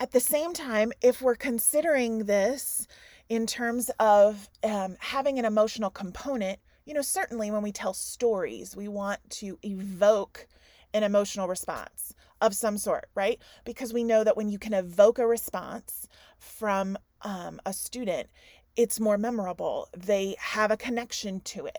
at 0.00 0.12
the 0.12 0.20
same 0.20 0.52
time, 0.52 0.92
if 1.00 1.22
we're 1.22 1.34
considering 1.34 2.24
this 2.24 2.86
in 3.28 3.46
terms 3.46 3.90
of 3.98 4.48
um, 4.62 4.96
having 5.00 5.38
an 5.38 5.44
emotional 5.44 5.90
component, 5.90 6.58
you 6.84 6.94
know, 6.94 7.02
certainly 7.02 7.50
when 7.50 7.62
we 7.62 7.72
tell 7.72 7.92
stories, 7.92 8.76
we 8.76 8.88
want 8.88 9.18
to 9.28 9.58
evoke 9.62 10.46
an 10.94 11.02
emotional 11.02 11.48
response 11.48 12.14
of 12.40 12.54
some 12.54 12.78
sort, 12.78 13.08
right? 13.14 13.38
Because 13.64 13.92
we 13.92 14.04
know 14.04 14.24
that 14.24 14.36
when 14.36 14.48
you 14.48 14.58
can 14.58 14.74
evoke 14.74 15.18
a 15.18 15.26
response 15.26 16.08
from 16.38 16.96
um, 17.22 17.60
a 17.66 17.72
student, 17.72 18.28
it's 18.76 19.00
more 19.00 19.18
memorable. 19.18 19.88
They 19.96 20.36
have 20.38 20.70
a 20.70 20.76
connection 20.76 21.40
to 21.40 21.66
it. 21.66 21.78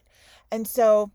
And 0.52 0.68
so 0.68 1.12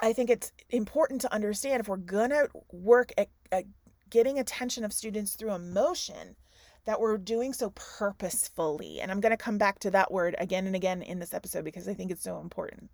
I 0.00 0.12
think 0.12 0.30
it's 0.30 0.52
important 0.70 1.20
to 1.22 1.32
understand 1.32 1.80
if 1.80 1.88
we're 1.88 1.96
going 1.98 2.30
to 2.30 2.48
work 2.72 3.12
at, 3.18 3.28
at 3.52 3.64
getting 4.10 4.38
attention 4.38 4.84
of 4.84 4.92
students 4.92 5.34
through 5.34 5.52
emotion, 5.52 6.36
that 6.84 7.00
we're 7.00 7.18
doing 7.18 7.52
so 7.52 7.70
purposefully. 7.74 9.00
And 9.00 9.10
I'm 9.10 9.20
going 9.20 9.30
to 9.30 9.36
come 9.36 9.58
back 9.58 9.78
to 9.80 9.90
that 9.90 10.12
word 10.12 10.34
again 10.38 10.66
and 10.66 10.76
again 10.76 11.02
in 11.02 11.18
this 11.18 11.34
episode 11.34 11.64
because 11.64 11.88
I 11.88 11.94
think 11.94 12.10
it's 12.10 12.22
so 12.22 12.38
important. 12.40 12.90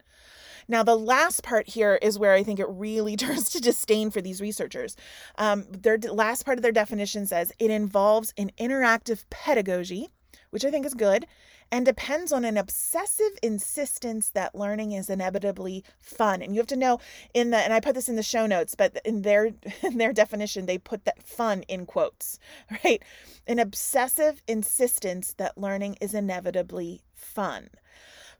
Now, 0.69 0.83
the 0.83 0.97
last 0.97 1.43
part 1.43 1.69
here 1.69 1.99
is 2.01 2.19
where 2.19 2.33
I 2.33 2.43
think 2.43 2.61
it 2.61 2.69
really 2.69 3.17
turns 3.19 3.51
to 3.51 3.61
disdain 3.61 4.11
for 4.11 4.21
these 4.21 4.41
researchers. 4.41 4.97
Um, 5.39 5.67
their 5.71 5.99
last 5.99 6.45
part 6.45 6.59
of 6.59 6.63
their 6.63 6.73
definition 6.73 7.27
says 7.27 7.53
it 7.59 7.71
involves 7.71 8.33
an 8.37 8.51
interactive 8.59 9.25
pedagogy 9.31 10.09
which 10.51 10.65
I 10.65 10.71
think 10.71 10.85
is 10.85 10.95
good, 10.95 11.27
and 11.73 11.87
depends 11.87 12.33
on 12.33 12.45
an 12.45 12.57
obsessive 12.57 13.39
insistence 13.43 14.31
that 14.31 14.55
learning 14.55 14.93
is 14.93 15.09
inevitably 15.09 15.85
fun. 15.99 16.43
And 16.43 16.55
you 16.55 16.61
have 16.61 16.67
to 16.69 16.77
know 16.77 17.01
in 17.33 17.51
the 17.51 17.59
and 17.59 17.73
I 17.73 17.81
put 17.81 17.95
this 17.95 18.09
in 18.09 18.17
the 18.17 18.23
show 18.23 18.47
notes, 18.47 18.75
but 18.75 19.01
in 19.05 19.23
their 19.23 19.47
in 19.83 19.99
their 19.99 20.13
definition 20.13 20.67
they 20.67 20.79
put 20.79 21.05
that 21.05 21.23
fun 21.23 21.63
in 21.69 21.87
quotes, 21.87 22.39
right? 22.85 23.03
An 23.47 23.59
obsessive 23.59 24.43
insistence 24.47 25.35
that 25.35 25.59
learning 25.59 25.97
is 26.01 26.15
inevitably 26.15 27.03
fun. 27.15 27.71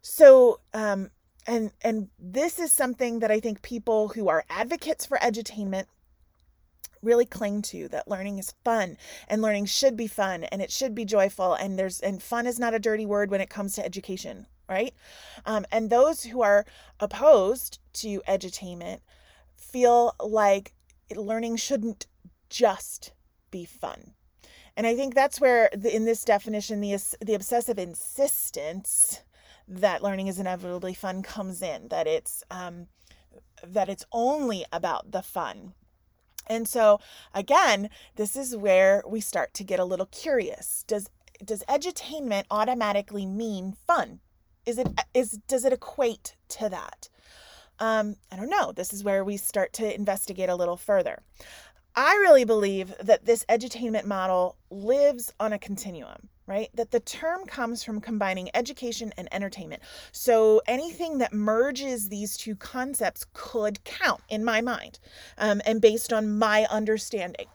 So, 0.01 0.59
um 0.73 1.09
and 1.47 1.71
and 1.81 2.09
this 2.19 2.59
is 2.59 2.71
something 2.71 3.19
that 3.19 3.31
I 3.31 3.39
think 3.39 3.61
people 3.61 4.09
who 4.09 4.27
are 4.27 4.45
advocates 4.49 5.05
for 5.05 5.17
edutainment 5.17 5.85
really 7.01 7.25
cling 7.25 7.61
to 7.61 7.87
that 7.89 8.07
learning 8.07 8.37
is 8.37 8.53
fun 8.63 8.97
and 9.27 9.41
learning 9.41 9.65
should 9.65 9.97
be 9.97 10.07
fun 10.07 10.43
and 10.45 10.61
it 10.61 10.71
should 10.71 10.93
be 10.93 11.05
joyful 11.05 11.53
and 11.53 11.77
there's 11.77 11.99
and 11.99 12.21
fun 12.21 12.45
is 12.47 12.59
not 12.59 12.73
a 12.73 12.79
dirty 12.79 13.05
word 13.05 13.31
when 13.31 13.41
it 13.41 13.49
comes 13.49 13.75
to 13.75 13.85
education 13.85 14.45
right? 14.71 14.93
Um, 15.45 15.65
and 15.69 15.89
those 15.89 16.23
who 16.23 16.41
are 16.41 16.65
opposed 17.01 17.79
to 17.95 18.21
edutainment 18.27 19.01
feel 19.57 20.15
like 20.23 20.73
learning 21.13 21.57
shouldn't 21.57 22.07
just 22.49 23.11
be 23.51 23.65
fun. 23.65 24.13
And 24.77 24.87
i 24.87 24.95
think 24.95 25.13
that's 25.13 25.41
where 25.41 25.69
the, 25.73 25.93
in 25.93 26.05
this 26.05 26.23
definition 26.23 26.79
the 26.79 26.97
the 27.19 27.33
obsessive 27.33 27.77
insistence 27.77 29.21
that 29.67 30.01
learning 30.01 30.27
is 30.27 30.39
inevitably 30.39 30.93
fun 30.93 31.21
comes 31.21 31.61
in 31.61 31.89
that 31.89 32.07
it's 32.07 32.43
um, 32.49 32.87
that 33.63 33.89
it's 33.89 34.05
only 34.11 34.65
about 34.71 35.11
the 35.11 35.21
fun 35.21 35.73
and 36.51 36.67
so 36.67 36.99
again, 37.33 37.89
this 38.17 38.35
is 38.35 38.57
where 38.57 39.03
we 39.07 39.21
start 39.21 39.53
to 39.53 39.63
get 39.63 39.79
a 39.79 39.85
little 39.85 40.07
curious. 40.07 40.83
Does 40.85 41.09
does 41.43 41.63
edutainment 41.69 42.43
automatically 42.51 43.25
mean 43.25 43.77
fun? 43.87 44.19
Is 44.65 44.77
it 44.77 44.87
is 45.13 45.39
does 45.47 45.63
it 45.63 45.71
equate 45.71 46.35
to 46.49 46.67
that? 46.67 47.07
Um, 47.79 48.17
I 48.31 48.35
don't 48.35 48.49
know. 48.49 48.73
This 48.73 48.91
is 48.93 49.03
where 49.03 49.23
we 49.23 49.37
start 49.37 49.71
to 49.73 49.95
investigate 49.95 50.49
a 50.49 50.55
little 50.55 50.77
further. 50.77 51.23
I 51.95 52.15
really 52.15 52.43
believe 52.43 52.93
that 53.01 53.25
this 53.25 53.45
edutainment 53.49 54.05
model 54.05 54.57
lives 54.69 55.33
on 55.39 55.53
a 55.53 55.59
continuum 55.59 56.27
right? 56.51 56.69
That 56.73 56.91
the 56.91 56.99
term 56.99 57.45
comes 57.45 57.81
from 57.81 58.01
combining 58.01 58.49
education 58.53 59.13
and 59.17 59.33
entertainment. 59.33 59.81
So 60.11 60.61
anything 60.67 61.19
that 61.19 61.31
merges 61.31 62.09
these 62.09 62.35
two 62.35 62.57
concepts 62.57 63.25
could 63.31 63.81
count 63.85 64.19
in 64.27 64.43
my 64.43 64.59
mind 64.59 64.99
um, 65.37 65.61
and 65.65 65.79
based 65.79 66.11
on 66.11 66.37
my 66.37 66.67
understanding. 66.69 67.45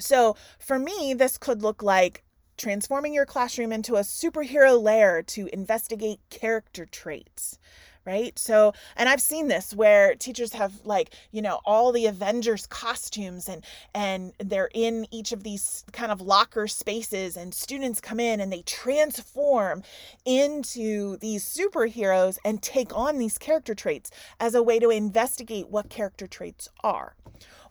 So 0.00 0.34
for 0.58 0.76
me, 0.76 1.14
this 1.14 1.38
could 1.38 1.62
look 1.62 1.84
like 1.84 2.24
transforming 2.58 3.14
your 3.14 3.26
classroom 3.26 3.70
into 3.70 3.94
a 3.94 4.00
superhero 4.00 4.82
lair 4.82 5.22
to 5.22 5.48
investigate 5.52 6.18
character 6.30 6.86
traits 6.86 7.60
right? 8.04 8.38
So, 8.38 8.72
and 8.96 9.08
I've 9.08 9.20
seen 9.20 9.48
this 9.48 9.74
where 9.74 10.14
teachers 10.14 10.52
have 10.54 10.72
like, 10.84 11.14
you 11.30 11.42
know, 11.42 11.60
all 11.64 11.92
the 11.92 12.06
Avengers 12.06 12.66
costumes 12.66 13.48
and 13.48 13.64
and 13.94 14.32
they're 14.38 14.70
in 14.74 15.06
each 15.10 15.32
of 15.32 15.42
these 15.42 15.84
kind 15.92 16.10
of 16.10 16.20
locker 16.20 16.66
spaces 16.66 17.36
and 17.36 17.54
students 17.54 18.00
come 18.00 18.20
in 18.20 18.40
and 18.40 18.52
they 18.52 18.62
transform 18.62 19.82
into 20.24 21.16
these 21.18 21.44
superheroes 21.44 22.38
and 22.44 22.62
take 22.62 22.96
on 22.96 23.18
these 23.18 23.38
character 23.38 23.74
traits 23.74 24.10
as 24.38 24.54
a 24.54 24.62
way 24.62 24.78
to 24.78 24.90
investigate 24.90 25.68
what 25.68 25.90
character 25.90 26.26
traits 26.26 26.68
are 26.82 27.14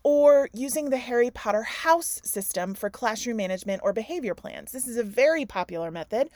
or 0.03 0.50
using 0.53 0.89
the 0.89 0.98
Harry 0.98 1.29
Potter 1.29 1.63
house 1.63 2.21
system 2.24 2.74
for 2.74 2.89
classroom 2.89 3.38
management 3.38 3.81
or 3.83 3.93
behavior 3.93 4.33
plans. 4.33 4.71
This 4.71 4.88
is 4.88 4.98
a 4.98 5.03
very 5.03 5.45
popular 5.45 5.91
method. 5.91 6.29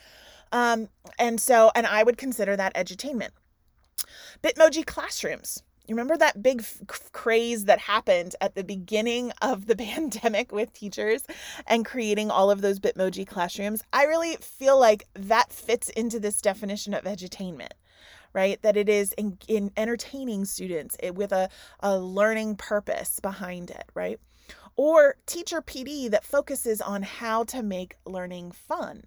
Um, 0.52 0.88
and 1.18 1.40
so, 1.40 1.70
and 1.74 1.86
I 1.86 2.02
would 2.02 2.18
consider 2.18 2.56
that 2.56 2.74
edutainment. 2.74 3.30
Bitmoji 4.42 4.86
classrooms. 4.86 5.62
You 5.86 5.94
remember 5.94 6.16
that 6.16 6.42
big 6.42 6.60
f- 6.60 6.80
craze 7.12 7.66
that 7.66 7.78
happened 7.78 8.34
at 8.40 8.54
the 8.54 8.64
beginning 8.64 9.32
of 9.42 9.66
the 9.66 9.76
pandemic 9.92 10.50
with 10.50 10.72
teachers 10.72 11.24
and 11.66 11.84
creating 11.84 12.30
all 12.30 12.50
of 12.50 12.62
those 12.62 12.80
Bitmoji 12.80 13.26
classrooms? 13.26 13.82
I 13.92 14.04
really 14.04 14.36
feel 14.36 14.78
like 14.78 15.06
that 15.14 15.52
fits 15.52 15.90
into 15.90 16.18
this 16.18 16.40
definition 16.40 16.94
of 16.94 17.04
edutainment 17.04 17.72
right? 18.34 18.60
That 18.62 18.76
it 18.76 18.88
is 18.88 19.12
in, 19.12 19.38
in 19.48 19.70
entertaining 19.76 20.44
students 20.44 20.96
with 21.14 21.32
a, 21.32 21.48
a 21.80 21.98
learning 21.98 22.56
purpose 22.56 23.20
behind 23.20 23.70
it, 23.70 23.84
right? 23.94 24.20
Or 24.76 25.16
teacher 25.24 25.62
PD 25.62 26.10
that 26.10 26.24
focuses 26.24 26.80
on 26.80 27.02
how 27.02 27.44
to 27.44 27.62
make 27.62 27.96
learning 28.04 28.50
fun, 28.50 29.04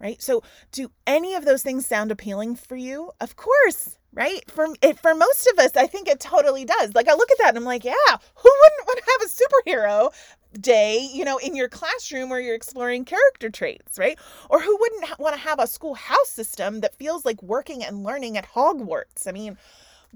right? 0.00 0.20
So, 0.20 0.42
do 0.72 0.90
any 1.06 1.34
of 1.34 1.44
those 1.44 1.62
things 1.62 1.86
sound 1.86 2.10
appealing 2.10 2.56
for 2.56 2.76
you? 2.76 3.12
Of 3.20 3.36
course, 3.36 3.98
right? 4.16 4.50
For 4.50 4.66
it, 4.82 4.98
for 4.98 5.14
most 5.14 5.46
of 5.52 5.58
us, 5.58 5.76
I 5.76 5.86
think 5.86 6.08
it 6.08 6.18
totally 6.18 6.64
does. 6.64 6.94
Like 6.94 7.06
I 7.06 7.14
look 7.14 7.30
at 7.30 7.38
that 7.38 7.50
and 7.50 7.58
I'm 7.58 7.64
like, 7.64 7.84
yeah, 7.84 7.92
who 8.08 8.50
wouldn't 8.62 8.86
want 8.86 8.98
to 8.98 9.04
have 9.12 9.22
a 9.22 9.70
superhero 9.70 10.12
day, 10.58 11.06
you 11.12 11.24
know, 11.24 11.36
in 11.36 11.54
your 11.54 11.68
classroom 11.68 12.30
where 12.30 12.40
you're 12.40 12.54
exploring 12.54 13.04
character 13.04 13.50
traits, 13.50 13.98
right? 13.98 14.18
Or 14.48 14.60
who 14.60 14.76
wouldn't 14.80 15.04
ha- 15.04 15.16
want 15.18 15.34
to 15.34 15.40
have 15.40 15.60
a 15.60 15.66
schoolhouse 15.66 16.30
system 16.30 16.80
that 16.80 16.96
feels 16.96 17.26
like 17.26 17.42
working 17.42 17.84
and 17.84 18.02
learning 18.02 18.38
at 18.38 18.48
Hogwarts? 18.52 19.28
I 19.28 19.32
mean, 19.32 19.58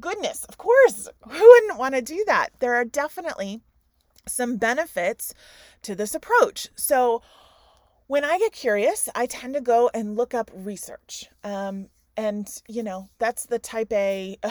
goodness, 0.00 0.44
of 0.44 0.56
course, 0.56 1.08
who 1.28 1.50
wouldn't 1.50 1.78
want 1.78 1.94
to 1.94 2.02
do 2.02 2.24
that? 2.26 2.48
There 2.58 2.74
are 2.74 2.86
definitely 2.86 3.60
some 4.26 4.56
benefits 4.56 5.34
to 5.82 5.94
this 5.94 6.14
approach. 6.14 6.68
So, 6.74 7.22
when 8.06 8.24
I 8.24 8.38
get 8.38 8.52
curious, 8.52 9.08
I 9.14 9.26
tend 9.26 9.54
to 9.54 9.60
go 9.60 9.88
and 9.94 10.16
look 10.16 10.34
up 10.34 10.50
research. 10.52 11.28
Um, 11.44 11.90
and 12.20 12.62
you 12.68 12.82
know 12.82 13.08
that's 13.18 13.46
the 13.46 13.58
type 13.58 13.92
a 13.92 14.36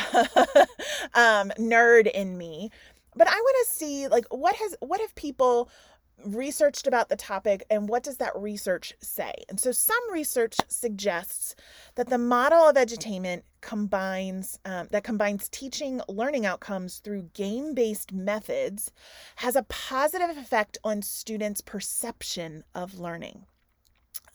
um, 1.14 1.52
nerd 1.60 2.10
in 2.12 2.38
me. 2.38 2.72
But 3.16 3.28
i 3.28 3.36
want 3.36 3.68
to 3.68 3.74
see 3.74 4.08
like 4.08 4.26
what 4.32 4.56
has 4.56 4.76
what 4.80 5.00
have 5.02 5.14
people 5.16 5.70
researched 6.26 6.88
about 6.88 7.08
the 7.10 7.16
topic 7.16 7.64
and 7.70 7.88
what 7.88 8.04
does 8.04 8.18
that 8.18 8.36
research 8.36 8.94
say? 9.02 9.34
And 9.48 9.58
so 9.58 9.72
some 9.72 10.02
research 10.12 10.58
suggests 10.68 11.56
that 11.96 12.10
the 12.10 12.18
model 12.18 12.68
of 12.68 12.76
edutainment 12.76 13.44
combines 13.62 14.60
um, 14.66 14.88
that 14.92 15.06
combines 15.06 15.48
teaching 15.48 16.02
learning 16.10 16.46
outcomes 16.46 16.98
through 16.98 17.30
game-based 17.34 18.12
methods 18.12 18.92
has 19.38 19.56
a 19.56 19.64
positive 19.64 20.38
effect 20.38 20.78
on 20.84 21.02
students 21.02 21.62
perception 21.62 22.64
of 22.76 23.00
learning. 23.00 23.46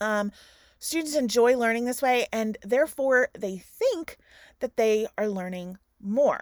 Um, 0.00 0.33
Students 0.78 1.16
enjoy 1.16 1.57
learning 1.57 1.85
this 1.85 2.02
way, 2.02 2.26
and 2.33 2.59
therefore 2.62 3.28
they 3.38 3.59
think 3.59 4.19
that 4.61 4.76
they 4.76 5.07
are 5.16 5.28
learning 5.28 5.78
more. 6.00 6.40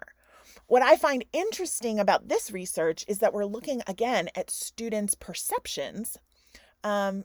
What 0.67 0.83
I 0.83 0.97
find 0.97 1.25
interesting 1.33 1.99
about 1.99 2.29
this 2.29 2.51
research 2.51 3.05
is 3.09 3.19
that 3.19 3.33
we're 3.33 3.45
looking 3.45 3.83
again 3.87 4.31
at 4.35 4.51
students' 4.51 5.15
perceptions. 5.15 6.19
Um, 6.83 7.25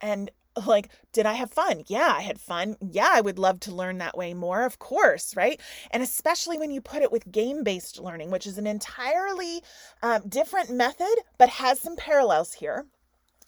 and 0.00 0.30
like, 0.64 0.88
did 1.12 1.26
I 1.26 1.34
have 1.34 1.50
fun? 1.52 1.82
Yeah, 1.86 2.14
I 2.16 2.22
had 2.22 2.40
fun. 2.40 2.76
Yeah, 2.80 3.10
I 3.12 3.20
would 3.20 3.38
love 3.38 3.60
to 3.60 3.74
learn 3.74 3.98
that 3.98 4.16
way 4.16 4.32
more, 4.32 4.64
of 4.64 4.78
course, 4.78 5.36
right? 5.36 5.60
And 5.90 6.02
especially 6.02 6.58
when 6.58 6.70
you 6.70 6.80
put 6.80 7.02
it 7.02 7.12
with 7.12 7.30
game 7.30 7.62
based 7.62 8.00
learning, 8.00 8.30
which 8.30 8.46
is 8.46 8.56
an 8.56 8.66
entirely 8.66 9.62
um, 10.02 10.22
different 10.28 10.70
method, 10.70 11.14
but 11.38 11.48
has 11.50 11.80
some 11.80 11.96
parallels 11.96 12.54
here. 12.54 12.86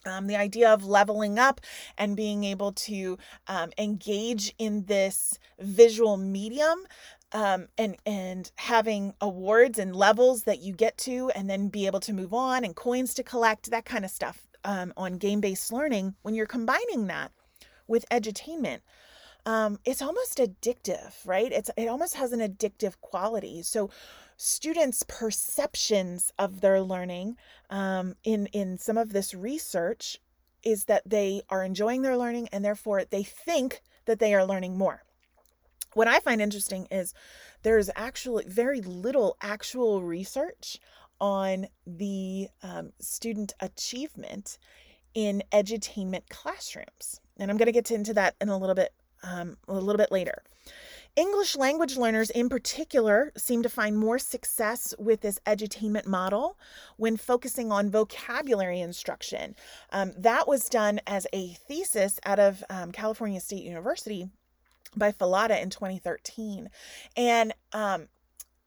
Um, 0.05 0.27
the 0.27 0.37
idea 0.37 0.71
of 0.71 0.85
leveling 0.85 1.37
up 1.37 1.59
and 1.97 2.15
being 2.15 2.43
able 2.45 2.71
to 2.71 3.17
um, 3.47 3.71
engage 3.77 4.53
in 4.57 4.85
this 4.85 5.37
visual 5.59 6.15
medium 6.15 6.85
um, 7.31 7.67
and 7.77 7.97
and 8.05 8.51
having 8.55 9.13
awards 9.21 9.77
and 9.77 9.95
levels 9.95 10.43
that 10.43 10.59
you 10.59 10.73
get 10.73 10.97
to 10.99 11.29
and 11.35 11.49
then 11.49 11.67
be 11.67 11.85
able 11.85 11.99
to 12.01 12.13
move 12.13 12.33
on 12.33 12.63
and 12.63 12.75
coins 12.75 13.13
to 13.15 13.23
collect 13.23 13.69
that 13.71 13.85
kind 13.85 14.05
of 14.05 14.11
stuff 14.11 14.47
um, 14.63 14.93
on 14.97 15.17
game-based 15.17 15.71
learning 15.71 16.15
when 16.21 16.33
you're 16.33 16.45
combining 16.45 17.07
that 17.07 17.31
with 17.87 18.07
edutainment 18.09 18.79
um, 19.49 19.79
it's 19.83 20.01
almost 20.01 20.37
addictive 20.37 21.25
right? 21.25 21.51
It's 21.51 21.71
it 21.75 21.87
almost 21.87 22.15
has 22.15 22.31
an 22.33 22.39
addictive 22.39 23.01
quality. 23.01 23.63
So 23.63 23.89
students' 24.37 25.03
perceptions 25.07 26.31
of 26.37 26.61
their 26.61 26.81
learning 26.81 27.35
um, 27.71 28.15
in 28.23 28.45
in 28.47 28.77
some 28.77 28.97
of 28.97 29.11
this 29.11 29.33
research 29.33 30.19
is 30.63 30.85
that 30.85 31.01
they 31.03 31.41
are 31.49 31.63
enjoying 31.63 32.03
their 32.03 32.17
learning 32.17 32.49
and 32.51 32.63
therefore 32.63 33.05
they 33.05 33.23
think 33.23 33.81
that 34.05 34.19
they 34.19 34.35
are 34.35 34.45
learning 34.45 34.77
more. 34.77 35.01
What 35.93 36.07
I 36.07 36.19
find 36.19 36.41
interesting 36.41 36.87
is 36.91 37.15
there's 37.63 37.89
actually 37.95 38.45
very 38.45 38.81
little 38.81 39.35
actual 39.41 40.03
research 40.03 40.77
on 41.19 41.67
the 41.87 42.49
um, 42.61 42.91
student 42.99 43.53
achievement 43.59 44.59
in 45.15 45.41
edutainment 45.51 46.29
classrooms, 46.29 47.19
and 47.37 47.49
I'm 47.49 47.57
going 47.57 47.65
to 47.65 47.71
get 47.71 47.89
into 47.89 48.13
that 48.13 48.35
in 48.39 48.49
a 48.49 48.57
little 48.57 48.75
bit 48.75 48.93
um, 49.23 49.57
a 49.67 49.73
little 49.73 49.97
bit 49.97 50.11
later. 50.11 50.43
English 51.15 51.57
language 51.57 51.97
learners 51.97 52.29
in 52.29 52.47
particular 52.47 53.31
seem 53.35 53.63
to 53.63 53.69
find 53.69 53.97
more 53.97 54.19
success 54.19 54.93
with 54.97 55.21
this 55.21 55.39
edutainment 55.45 56.05
model 56.05 56.57
when 56.97 57.17
focusing 57.17 57.71
on 57.71 57.89
vocabulary 57.89 58.79
instruction. 58.79 59.55
Um, 59.91 60.13
that 60.17 60.47
was 60.47 60.69
done 60.69 61.01
as 61.07 61.27
a 61.33 61.53
thesis 61.67 62.19
out 62.25 62.39
of 62.39 62.63
um, 62.69 62.91
California 62.91 63.39
State 63.39 63.63
University 63.63 64.29
by 64.95 65.11
Fallada 65.11 65.61
in 65.61 65.69
2013. 65.69 66.69
And 67.17 67.53
um, 67.73 68.07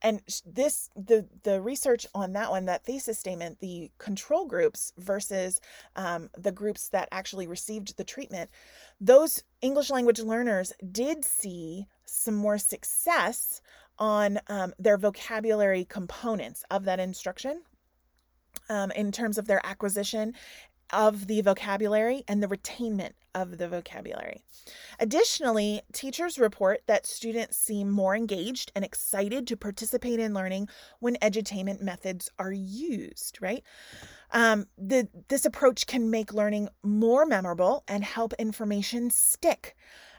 and 0.02 0.20
this 0.44 0.90
the 0.96 1.26
the 1.44 1.60
research 1.60 2.06
on 2.14 2.32
that 2.32 2.50
one 2.50 2.66
that 2.66 2.84
thesis 2.84 3.18
statement 3.18 3.60
the 3.60 3.90
control 3.98 4.46
groups 4.46 4.92
versus 4.98 5.60
um, 5.96 6.28
the 6.36 6.52
groups 6.52 6.88
that 6.88 7.08
actually 7.12 7.46
received 7.46 7.96
the 7.96 8.04
treatment 8.04 8.50
those 9.00 9.42
english 9.60 9.90
language 9.90 10.20
learners 10.20 10.72
did 10.90 11.24
see 11.24 11.86
some 12.04 12.34
more 12.34 12.58
success 12.58 13.60
on 13.98 14.40
um, 14.48 14.74
their 14.78 14.98
vocabulary 14.98 15.84
components 15.84 16.64
of 16.70 16.84
that 16.84 17.00
instruction 17.00 17.62
um, 18.68 18.90
in 18.92 19.12
terms 19.12 19.38
of 19.38 19.46
their 19.46 19.64
acquisition 19.64 20.34
of 20.92 21.26
the 21.26 21.40
vocabulary 21.40 22.24
and 22.28 22.42
the 22.42 22.48
retainment 22.48 23.12
of 23.34 23.58
the 23.58 23.68
vocabulary. 23.68 24.42
Additionally, 25.00 25.80
teachers 25.92 26.38
report 26.38 26.82
that 26.86 27.06
students 27.06 27.56
seem 27.56 27.90
more 27.90 28.14
engaged 28.14 28.70
and 28.74 28.84
excited 28.84 29.46
to 29.46 29.56
participate 29.56 30.20
in 30.20 30.34
learning 30.34 30.68
when 31.00 31.16
edutainment 31.16 31.80
methods 31.80 32.30
are 32.38 32.52
used, 32.52 33.38
right? 33.40 33.64
Um, 34.30 34.66
the, 34.76 35.08
this 35.28 35.44
approach 35.44 35.86
can 35.86 36.10
make 36.10 36.32
learning 36.32 36.68
more 36.82 37.26
memorable 37.26 37.84
and 37.88 38.04
help 38.04 38.32
information 38.34 39.10
stick. 39.10 39.76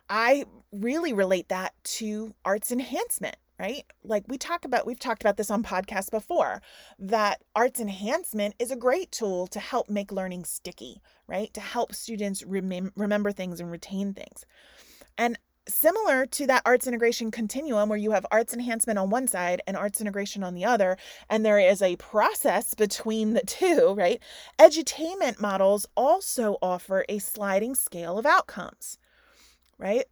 I 0.09 0.45
really 0.71 1.13
relate 1.13 1.49
that 1.49 1.73
to 1.83 2.33
arts 2.43 2.71
enhancement 2.71 3.37
right? 3.59 3.85
Like 4.03 4.25
we 4.27 4.37
talk 4.37 4.65
about, 4.65 4.85
we've 4.85 4.99
talked 4.99 5.21
about 5.21 5.37
this 5.37 5.51
on 5.51 5.63
podcasts 5.63 6.11
before, 6.11 6.61
that 6.99 7.41
arts 7.55 7.79
enhancement 7.79 8.55
is 8.59 8.71
a 8.71 8.75
great 8.75 9.11
tool 9.11 9.47
to 9.47 9.59
help 9.59 9.89
make 9.89 10.11
learning 10.11 10.45
sticky, 10.45 11.01
right? 11.27 11.53
To 11.53 11.61
help 11.61 11.93
students 11.93 12.43
remem- 12.43 12.91
remember 12.95 13.31
things 13.31 13.59
and 13.59 13.71
retain 13.71 14.13
things. 14.13 14.45
And 15.17 15.37
similar 15.67 16.25
to 16.25 16.45
that 16.47 16.61
arts 16.65 16.87
integration 16.87 17.31
continuum 17.31 17.87
where 17.87 17.97
you 17.97 18.11
have 18.11 18.25
arts 18.31 18.53
enhancement 18.53 18.99
on 18.99 19.09
one 19.09 19.27
side 19.27 19.61
and 19.65 19.77
arts 19.77 20.01
integration 20.01 20.43
on 20.43 20.55
the 20.55 20.65
other, 20.65 20.97
and 21.29 21.45
there 21.45 21.59
is 21.59 21.81
a 21.81 21.95
process 21.97 22.73
between 22.73 23.33
the 23.33 23.45
two, 23.45 23.93
right? 23.97 24.21
Edutainment 24.59 25.39
models 25.39 25.85
also 25.95 26.57
offer 26.61 27.05
a 27.07 27.19
sliding 27.19 27.75
scale 27.75 28.17
of 28.17 28.25
outcomes, 28.25 28.97
right? 29.77 30.05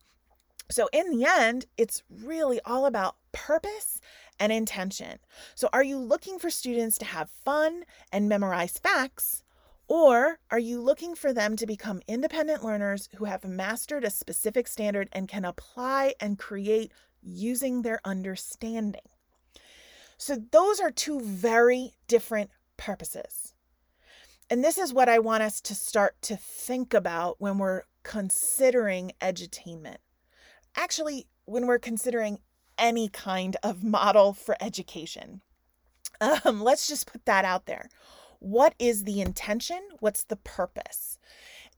So, 0.70 0.88
in 0.94 1.10
the 1.10 1.25
end, 1.25 1.65
it's 1.77 2.03
really 2.10 2.60
all 2.65 2.86
about 2.86 3.15
purpose 3.32 4.00
and 4.39 4.51
intention. 4.51 5.20
So, 5.56 5.70
are 5.74 5.84
you 5.84 5.98
looking 5.98 6.39
for 6.39 6.50
students 6.50 6.98
to 7.00 7.06
have 7.06 7.30
fun 7.30 7.84
and 8.12 8.30
memorize 8.30 8.77
facts? 8.77 9.44
Or 9.88 10.39
are 10.50 10.60
you 10.60 10.80
looking 10.80 11.15
for 11.15 11.34
them 11.34 11.58
to 11.58 11.65
become 11.65 12.01
independent 12.08 12.63
learners 12.63 13.10
who 13.18 13.25
have 13.25 13.44
mastered 13.44 14.06
a 14.06 14.10
specific 14.10 14.68
standard 14.68 15.10
and 15.12 15.27
can 15.27 15.44
apply 15.44 16.13
and 16.22 16.39
create 16.39 16.94
using 17.22 17.82
their 17.82 18.00
understanding? 18.06 19.01
So, 20.18 20.38
those 20.51 20.80
are 20.80 20.91
two 20.91 21.20
very 21.20 21.91
different 22.08 22.51
purposes. 22.77 23.53
And 24.50 24.63
this 24.63 24.77
is 24.77 24.94
what 24.94 25.10
I 25.10 25.20
want 25.20 25.44
us 25.44 25.60
to 25.62 25.75
start 25.75 26.22
to 26.24 26.36
think 26.36 26.94
about 26.94 27.39
when 27.39 27.58
we're 27.58 27.84
considering 28.03 29.13
edutainment 29.22 29.98
actually 30.75 31.28
when 31.46 31.68
we're 31.68 31.80
considering 31.80 32.40
any 32.78 33.10
kind 33.10 33.58
of 33.63 33.84
model 33.84 34.34
for 34.34 34.56
education. 34.62 35.42
Um, 36.20 36.62
let's 36.62 36.88
just 36.88 37.12
put 37.12 37.25
that 37.25 37.46
out 37.46 37.66
there. 37.66 37.90
What 38.40 38.74
is 38.80 39.04
the 39.04 39.22
intention? 39.22 39.80
What's 40.00 40.24
the 40.24 40.36
purpose? 40.36 41.20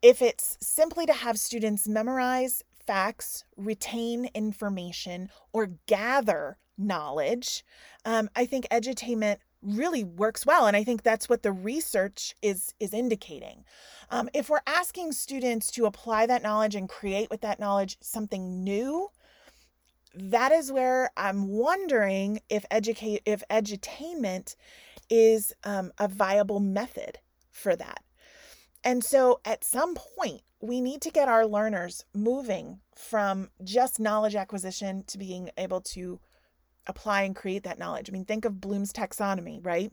If 0.01 0.21
it's 0.21 0.57
simply 0.61 1.05
to 1.05 1.13
have 1.13 1.37
students 1.39 1.87
memorize 1.87 2.63
facts, 2.85 3.45
retain 3.55 4.29
information, 4.33 5.29
or 5.53 5.71
gather 5.87 6.57
knowledge, 6.77 7.63
um, 8.05 8.29
I 8.35 8.45
think 8.45 8.67
edutainment 8.69 9.37
really 9.63 10.03
works 10.03 10.45
well 10.45 10.67
and 10.67 10.75
i 10.75 10.83
think 10.83 11.03
that's 11.03 11.29
what 11.29 11.43
the 11.43 11.51
research 11.51 12.35
is 12.41 12.73
is 12.79 12.93
indicating. 12.93 13.63
Um, 14.09 14.29
if 14.33 14.49
we're 14.49 14.59
asking 14.67 15.13
students 15.13 15.71
to 15.71 15.85
apply 15.85 16.27
that 16.27 16.43
knowledge 16.43 16.75
and 16.75 16.87
create 16.87 17.29
with 17.31 17.41
that 17.41 17.59
knowledge 17.59 17.97
something 18.01 18.63
new 18.63 19.09
that 20.15 20.51
is 20.51 20.71
where 20.71 21.09
i'm 21.17 21.47
wondering 21.47 22.39
if 22.49 22.65
educate 22.69 23.21
if 23.25 23.43
edutainment 23.49 24.55
is 25.09 25.53
um, 25.63 25.91
a 25.99 26.07
viable 26.07 26.59
method 26.59 27.19
for 27.51 27.75
that. 27.75 28.03
And 28.83 29.03
so 29.03 29.39
at 29.45 29.63
some 29.63 29.95
point 29.95 30.41
we 30.59 30.81
need 30.81 31.01
to 31.01 31.11
get 31.11 31.27
our 31.27 31.45
learners 31.45 32.05
moving 32.13 32.79
from 32.95 33.49
just 33.63 33.99
knowledge 33.99 34.35
acquisition 34.35 35.03
to 35.07 35.17
being 35.17 35.49
able 35.57 35.81
to 35.81 36.19
apply 36.87 37.23
and 37.23 37.35
create 37.35 37.63
that 37.63 37.79
knowledge. 37.79 38.09
I 38.09 38.13
mean, 38.13 38.25
think 38.25 38.45
of 38.45 38.61
Bloom's 38.61 38.93
taxonomy, 38.93 39.63
right? 39.63 39.91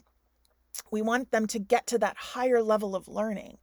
We 0.90 1.03
want 1.03 1.31
them 1.31 1.46
to 1.48 1.59
get 1.59 1.87
to 1.88 1.98
that 1.98 2.16
higher 2.16 2.62
level 2.62 2.94
of 2.94 3.09
learning. 3.09 3.59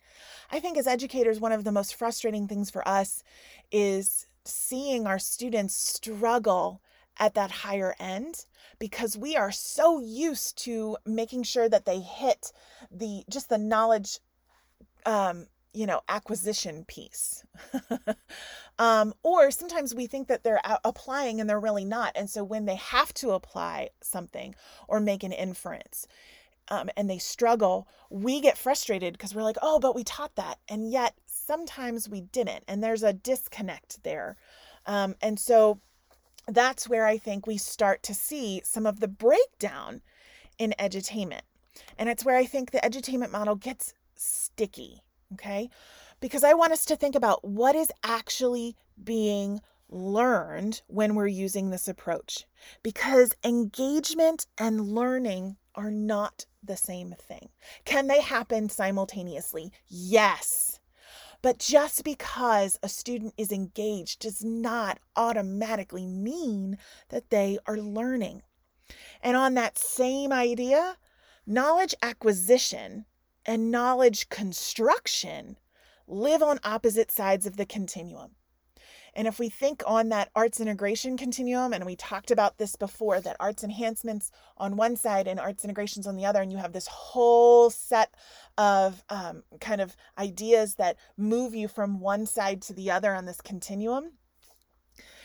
I 0.52 0.60
think 0.60 0.78
as 0.78 0.88
educators, 0.88 1.40
one 1.40 1.52
of 1.52 1.64
the 1.64 1.72
most 1.72 1.96
frustrating 1.96 2.48
things 2.48 2.70
for 2.70 2.88
us 2.88 3.24
is 3.72 4.28
seeing 4.46 5.08
our 5.08 5.20
students 5.20 5.76
struggle 5.76 6.82
at 7.20 7.34
that 7.34 7.52
higher 7.52 7.96
end 8.00 8.46
because 8.80 9.18
we 9.18 9.36
are 9.36 9.52
so 9.52 10.00
used 10.00 10.58
to 10.60 10.98
making 11.06 11.44
sure 11.44 11.68
that 11.68 11.86
they 11.86 12.00
hit 12.00 12.52
the 12.92 13.24
just 13.30 13.50
the 13.50 13.58
knowledge 13.58 14.20
um, 15.06 15.48
you 15.74 15.86
know, 15.86 16.02
acquisition 16.10 16.86
piece. 16.86 17.44
um, 18.80 19.14
or 19.24 19.50
sometimes 19.52 19.96
we 19.96 20.08
think 20.08 20.28
that 20.28 20.44
they're 20.44 20.62
applying 20.86 21.40
and 21.40 21.50
they're 21.50 21.60
really 21.60 21.86
not. 21.86 22.12
And 22.16 22.30
so 22.30 22.44
when 22.44 22.66
they 22.66 22.76
have 22.76 23.14
to 23.16 23.32
apply 23.32 23.90
something 24.02 24.56
or 24.88 25.00
make 25.00 25.24
an 25.24 25.32
inference 25.32 26.08
um, 26.70 26.90
and 26.96 27.10
they 27.10 27.18
struggle, 27.18 27.88
we 28.10 28.40
get 28.40 28.58
frustrated 28.58 29.14
because 29.14 29.34
we're 29.34 29.44
like, 29.44 29.58
oh, 29.62 29.80
but 29.80 29.96
we 29.96 30.04
taught 30.04 30.36
that. 30.36 30.60
And 30.68 30.92
yet 30.92 31.16
sometimes 31.26 32.08
we 32.08 32.22
didn't. 32.22 32.64
And 32.68 32.84
there's 32.84 33.04
a 33.04 33.14
disconnect 33.14 34.04
there. 34.04 34.38
Um, 34.86 35.16
and 35.22 35.40
so 35.40 35.80
that's 36.48 36.88
where 36.88 37.06
I 37.06 37.18
think 37.18 37.48
we 37.48 37.58
start 37.58 38.04
to 38.04 38.14
see 38.14 38.62
some 38.64 38.86
of 38.86 39.00
the 39.00 39.08
breakdown 39.08 40.02
in 40.60 40.76
edutainment. 40.80 41.42
And 41.98 42.10
it's 42.10 42.24
where 42.24 42.38
I 42.38 42.46
think 42.46 42.72
the 42.72 42.80
edutainment 42.80 43.32
model 43.32 43.56
gets 43.56 43.94
sticky 44.16 45.04
Okay. 45.34 45.70
Because 46.20 46.44
I 46.44 46.54
want 46.54 46.74
us 46.74 46.86
to 46.86 46.96
think 46.96 47.16
about 47.16 47.46
what 47.46 47.76
is 47.76 47.92
actually 48.04 48.76
being 49.04 49.62
learned 49.90 50.82
when 50.88 51.16
we're 51.16 51.28
using 51.28 51.70
this 51.70 51.88
approach. 51.88 52.46
Because 52.84 53.34
engagement 53.44 54.48
and 54.58 54.82
learning 54.82 55.58
are 55.76 55.92
not 55.92 56.46
the 56.64 56.78
same 56.78 57.14
thing. 57.20 57.50
Can 57.86 58.08
they 58.08 58.22
happen 58.22 58.68
simultaneously? 58.70 59.72
Yes. 59.88 60.80
But 61.42 61.60
just 61.60 62.04
because 62.04 62.80
a 62.82 62.90
student 62.90 63.34
is 63.38 63.52
engaged 63.52 64.22
does 64.22 64.44
not 64.44 65.00
automatically 65.16 66.08
mean 66.08 66.78
that 67.10 67.30
they 67.30 67.60
are 67.68 67.78
learning. 67.78 68.42
And 69.22 69.38
on 69.38 69.54
that 69.54 69.78
same 69.78 70.34
idea, 70.34 70.98
knowledge 71.46 71.94
acquisition 72.02 73.06
and 73.46 73.72
knowledge 73.72 74.30
construction 74.30 75.58
live 76.08 76.42
on 76.42 76.60
opposite 76.64 77.12
sides 77.12 77.46
of 77.46 77.58
the 77.58 77.66
continuum. 77.66 78.32
And 79.14 79.28
if 79.28 79.40
we 79.40 79.50
think 79.50 79.82
on 79.88 80.10
that 80.10 80.30
arts 80.36 80.60
integration 80.60 81.18
continuum, 81.18 81.74
and 81.74 81.86
we 81.88 81.96
talked 81.96 82.30
about 82.30 82.60
this 82.60 82.76
before, 82.76 83.20
that 83.22 83.36
arts 83.40 83.64
enhancements 83.64 84.32
on 84.58 84.78
one 84.78 84.96
side 84.96 85.28
and 85.28 85.40
arts 85.40 85.64
integrations 85.64 86.06
on 86.06 86.16
the 86.16 86.26
other, 86.26 86.40
and 86.40 86.52
you 86.52 86.60
have 86.60 86.74
this 86.74 86.86
whole 86.86 87.72
set 87.72 88.14
of 88.60 89.04
um, 89.10 89.44
kind 89.60 89.82
of 89.82 89.98
ideas 90.20 90.76
that 90.76 90.98
move 91.18 91.56
you 91.56 91.68
from 91.68 92.00
one 92.00 92.28
side 92.28 92.62
to 92.62 92.74
the 92.74 92.92
other 92.92 93.16
on 93.16 93.26
this 93.26 93.42
continuum. 93.42 94.12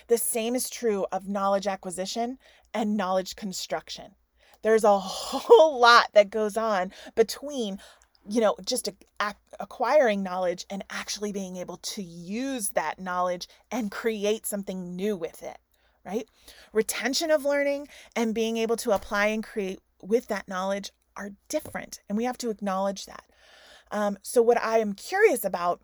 The 0.08 0.16
same 0.16 0.54
is 0.54 0.70
true 0.70 1.06
of 1.12 1.28
knowledge 1.28 1.66
acquisition 1.66 2.38
and 2.72 2.96
knowledge 2.96 3.36
construction. 3.36 4.14
There's 4.62 4.84
a 4.84 4.98
whole 4.98 5.78
lot 5.78 6.08
that 6.14 6.30
goes 6.30 6.56
on 6.56 6.92
between 7.14 7.78
you 8.28 8.40
know, 8.40 8.54
just 8.64 8.88
acquiring 9.58 10.22
knowledge 10.22 10.64
and 10.70 10.84
actually 10.90 11.32
being 11.32 11.56
able 11.56 11.78
to 11.78 12.02
use 12.02 12.70
that 12.70 12.98
knowledge 12.98 13.48
and 13.70 13.90
create 13.90 14.46
something 14.46 14.94
new 14.94 15.16
with 15.16 15.42
it, 15.42 15.58
right? 16.04 16.28
Retention 16.72 17.30
of 17.30 17.44
learning 17.44 17.88
and 18.14 18.34
being 18.34 18.56
able 18.56 18.76
to 18.76 18.92
apply 18.92 19.26
and 19.26 19.42
create 19.42 19.80
with 20.00 20.28
that 20.28 20.48
knowledge 20.48 20.90
are 21.16 21.30
different, 21.48 22.00
and 22.08 22.16
we 22.16 22.24
have 22.24 22.38
to 22.38 22.50
acknowledge 22.50 23.06
that. 23.06 23.24
Um, 23.90 24.16
so, 24.22 24.40
what 24.40 24.60
I 24.60 24.78
am 24.78 24.94
curious 24.94 25.44
about 25.44 25.82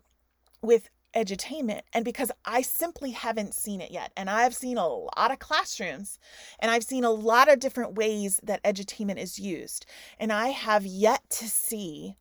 with 0.61 0.89
edutainment 1.15 1.81
and 1.93 2.05
because 2.05 2.31
I 2.45 2.61
simply 2.61 3.11
haven't 3.11 3.53
seen 3.53 3.81
it 3.81 3.91
yet. 3.91 4.11
And 4.15 4.29
I've 4.29 4.53
seen 4.53 4.77
a 4.77 4.87
lot 4.87 5.31
of 5.31 5.39
classrooms 5.39 6.19
and 6.59 6.69
I've 6.69 6.83
seen 6.83 7.03
a 7.03 7.11
lot 7.11 7.51
of 7.51 7.59
different 7.59 7.95
ways 7.95 8.39
that 8.43 8.63
edutainment 8.63 9.17
is 9.17 9.39
used. 9.39 9.85
And 10.19 10.31
I 10.31 10.49
have 10.49 10.85
yet 10.85 11.27
to 11.31 11.47
see 11.47 12.15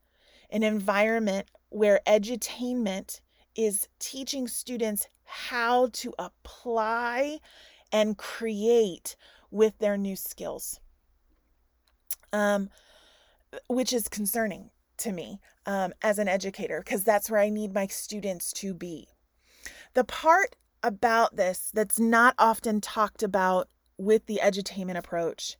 an 0.50 0.62
environment 0.62 1.46
where 1.70 2.00
edutainment 2.06 3.20
is 3.56 3.88
teaching 3.98 4.48
students 4.48 5.08
how 5.24 5.88
to 5.92 6.14
apply 6.18 7.38
and 7.92 8.16
create 8.16 9.16
with 9.50 9.78
their 9.78 9.96
new 9.96 10.16
skills. 10.16 10.80
Um, 12.32 12.70
which 13.68 13.92
is 13.92 14.08
concerning 14.08 14.70
to 14.98 15.12
me 15.12 15.40
um, 15.66 15.92
as 16.02 16.18
an 16.18 16.28
educator 16.28 16.82
because 16.84 17.04
that's 17.04 17.30
where 17.30 17.40
I 17.40 17.48
need 17.48 17.72
my 17.72 17.86
students 17.86 18.52
to 18.54 18.74
be. 18.74 19.08
The 19.94 20.04
part 20.04 20.56
about 20.82 21.36
this 21.36 21.70
that's 21.72 21.98
not 21.98 22.34
often 22.38 22.80
talked 22.80 23.22
about 23.22 23.68
with 23.96 24.26
the 24.26 24.40
edutainment 24.42 24.96
approach 24.96 25.56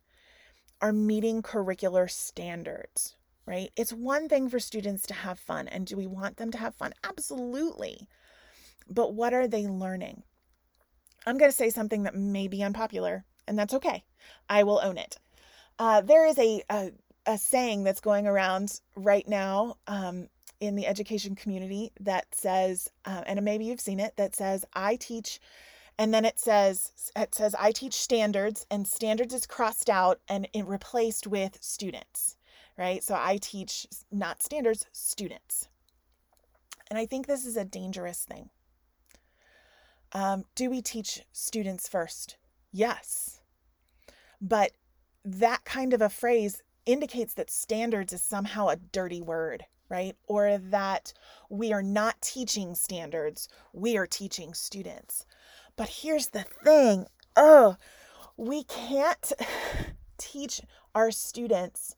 are 0.81 0.93
meeting 0.93 1.41
curricular 1.41 2.09
standards, 2.09 3.15
right? 3.49 3.71
It's 3.75 3.91
one 3.91 4.29
thing 4.29 4.47
for 4.47 4.59
students 4.59 5.07
to 5.07 5.13
have 5.13 5.39
fun. 5.39 5.67
And 5.67 5.87
do 5.87 5.97
we 5.97 6.07
want 6.07 6.37
them 6.37 6.51
to 6.51 6.57
have 6.59 6.75
fun? 6.75 6.93
Absolutely. 7.03 8.07
But 8.87 9.15
what 9.15 9.33
are 9.33 9.47
they 9.47 9.67
learning? 9.67 10.23
I'm 11.25 11.37
going 11.37 11.51
to 11.51 11.57
say 11.57 11.69
something 11.69 12.03
that 12.03 12.15
may 12.15 12.47
be 12.47 12.63
unpopular, 12.63 13.25
and 13.47 13.57
that's 13.57 13.73
okay. 13.73 14.03
I 14.47 14.63
will 14.63 14.79
own 14.83 14.97
it. 14.97 15.17
Uh, 15.77 16.01
there 16.01 16.25
is 16.25 16.37
a, 16.37 16.63
a 16.69 16.91
a 17.25 17.37
saying 17.37 17.83
that's 17.83 17.99
going 18.01 18.25
around 18.25 18.79
right 18.95 19.27
now 19.27 19.75
um, 19.87 20.27
in 20.59 20.75
the 20.75 20.87
education 20.87 21.35
community 21.35 21.91
that 21.99 22.25
says, 22.33 22.89
uh, 23.05 23.21
and 23.27 23.43
maybe 23.43 23.65
you've 23.65 23.79
seen 23.79 23.99
it, 23.99 24.15
that 24.17 24.35
says, 24.35 24.65
I 24.73 24.95
teach, 24.95 25.39
and 25.97 26.13
then 26.13 26.25
it 26.25 26.39
says, 26.39 26.91
it 27.15 27.35
says, 27.35 27.55
I 27.59 27.71
teach 27.71 27.93
standards, 27.93 28.65
and 28.71 28.87
standards 28.87 29.33
is 29.33 29.45
crossed 29.45 29.89
out 29.89 30.19
and 30.27 30.47
it 30.53 30.65
replaced 30.65 31.27
with 31.27 31.57
students, 31.61 32.35
right? 32.79 33.03
So 33.03 33.13
I 33.13 33.37
teach 33.41 33.85
not 34.09 34.41
standards, 34.41 34.85
students. 34.93 35.67
And 36.89 36.97
I 36.97 37.05
think 37.05 37.27
this 37.27 37.45
is 37.45 37.57
a 37.57 37.65
dangerous 37.65 38.23
thing. 38.23 38.49
Um, 40.13 40.45
do 40.55 40.69
we 40.69 40.81
teach 40.81 41.21
students 41.33 41.89
first? 41.89 42.37
Yes. 42.71 43.41
But 44.41 44.71
that 45.25 45.65
kind 45.65 45.93
of 45.93 46.01
a 46.01 46.09
phrase 46.09 46.63
indicates 46.85 47.33
that 47.33 47.51
standards 47.51 48.13
is 48.13 48.23
somehow 48.23 48.69
a 48.69 48.77
dirty 48.77 49.21
word, 49.21 49.65
right? 49.89 50.15
Or 50.25 50.57
that 50.57 51.11
we 51.49 51.73
are 51.73 51.83
not 51.83 52.21
teaching 52.21 52.75
standards, 52.75 53.49
we 53.73 53.97
are 53.97 54.07
teaching 54.07 54.53
students. 54.53 55.25
But 55.75 55.89
here's 55.89 56.27
the 56.27 56.45
thing 56.63 57.07
oh, 57.35 57.75
we 58.37 58.63
can't 58.63 59.33
teach 60.17 60.61
our 60.95 61.11
students 61.11 61.97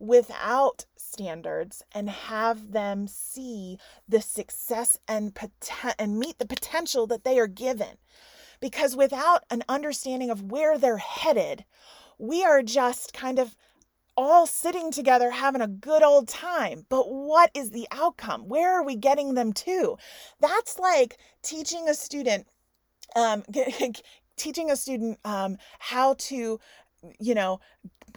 without 0.00 0.86
standards 0.96 1.84
and 1.92 2.10
have 2.10 2.72
them 2.72 3.06
see 3.06 3.78
the 4.08 4.20
success 4.20 4.98
and 5.06 5.34
poten- 5.34 5.94
and 5.98 6.18
meet 6.18 6.38
the 6.38 6.46
potential 6.46 7.06
that 7.06 7.22
they 7.22 7.38
are 7.38 7.46
given 7.46 7.98
because 8.60 8.96
without 8.96 9.44
an 9.50 9.62
understanding 9.68 10.30
of 10.30 10.50
where 10.50 10.76
they're 10.76 10.96
headed 10.96 11.64
we 12.18 12.44
are 12.44 12.62
just 12.62 13.12
kind 13.12 13.38
of 13.38 13.56
all 14.16 14.46
sitting 14.46 14.90
together 14.90 15.30
having 15.30 15.62
a 15.62 15.66
good 15.66 16.02
old 16.02 16.28
time. 16.28 16.84
But 16.88 17.10
what 17.10 17.50
is 17.54 17.70
the 17.70 17.88
outcome? 17.90 18.48
Where 18.48 18.78
are 18.78 18.84
we 18.84 18.94
getting 18.96 19.34
them 19.34 19.52
to? 19.54 19.96
That's 20.40 20.78
like 20.78 21.16
teaching 21.42 21.88
a 21.88 21.94
student, 21.94 22.46
um, 23.16 23.42
teaching 24.36 24.70
a 24.70 24.76
student 24.76 25.18
um, 25.24 25.56
how 25.78 26.14
to, 26.18 26.60
you 27.18 27.34
know, 27.34 27.60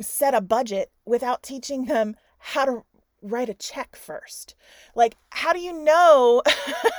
set 0.01 0.33
a 0.33 0.41
budget 0.41 0.91
without 1.05 1.43
teaching 1.43 1.85
them 1.85 2.15
how 2.39 2.65
to 2.65 2.83
write 3.21 3.49
a 3.49 3.53
check 3.53 3.95
first. 3.95 4.55
Like, 4.95 5.15
how 5.29 5.53
do 5.53 5.59
you 5.59 5.73
know 5.73 6.43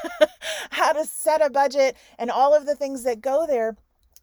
how 0.71 0.93
to 0.93 1.05
set 1.05 1.45
a 1.45 1.51
budget 1.51 1.97
and 2.19 2.31
all 2.31 2.55
of 2.55 2.67
the 2.67 2.75
things 2.75 3.05
that 3.05 3.21
go 3.21 3.47
there 3.47 3.77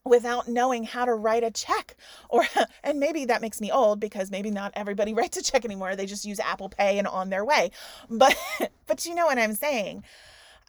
without 0.04 0.48
knowing 0.48 0.84
how 0.84 1.06
to 1.06 1.14
write 1.14 1.44
a 1.44 1.52
check? 1.52 1.96
Or 2.30 2.44
and 2.84 3.00
maybe 3.00 3.26
that 3.26 3.42
makes 3.42 3.62
me 3.62 3.72
old 3.72 4.00
because 4.00 4.32
maybe 4.32 4.52
not 4.52 4.72
everybody 4.76 5.14
writes 5.16 5.38
a 5.38 5.44
check 5.44 5.64
anymore. 5.66 5.96
They 5.96 6.06
just 6.06 6.26
use 6.26 6.40
apple 6.40 6.70
pay 6.70 6.98
and 6.98 7.08
on 7.08 7.30
their 7.30 7.46
way. 7.46 7.72
But 8.10 8.36
but 8.88 9.06
you 9.06 9.16
know 9.16 9.26
what 9.26 9.38
i'm 9.38 9.54
saying 9.54 10.04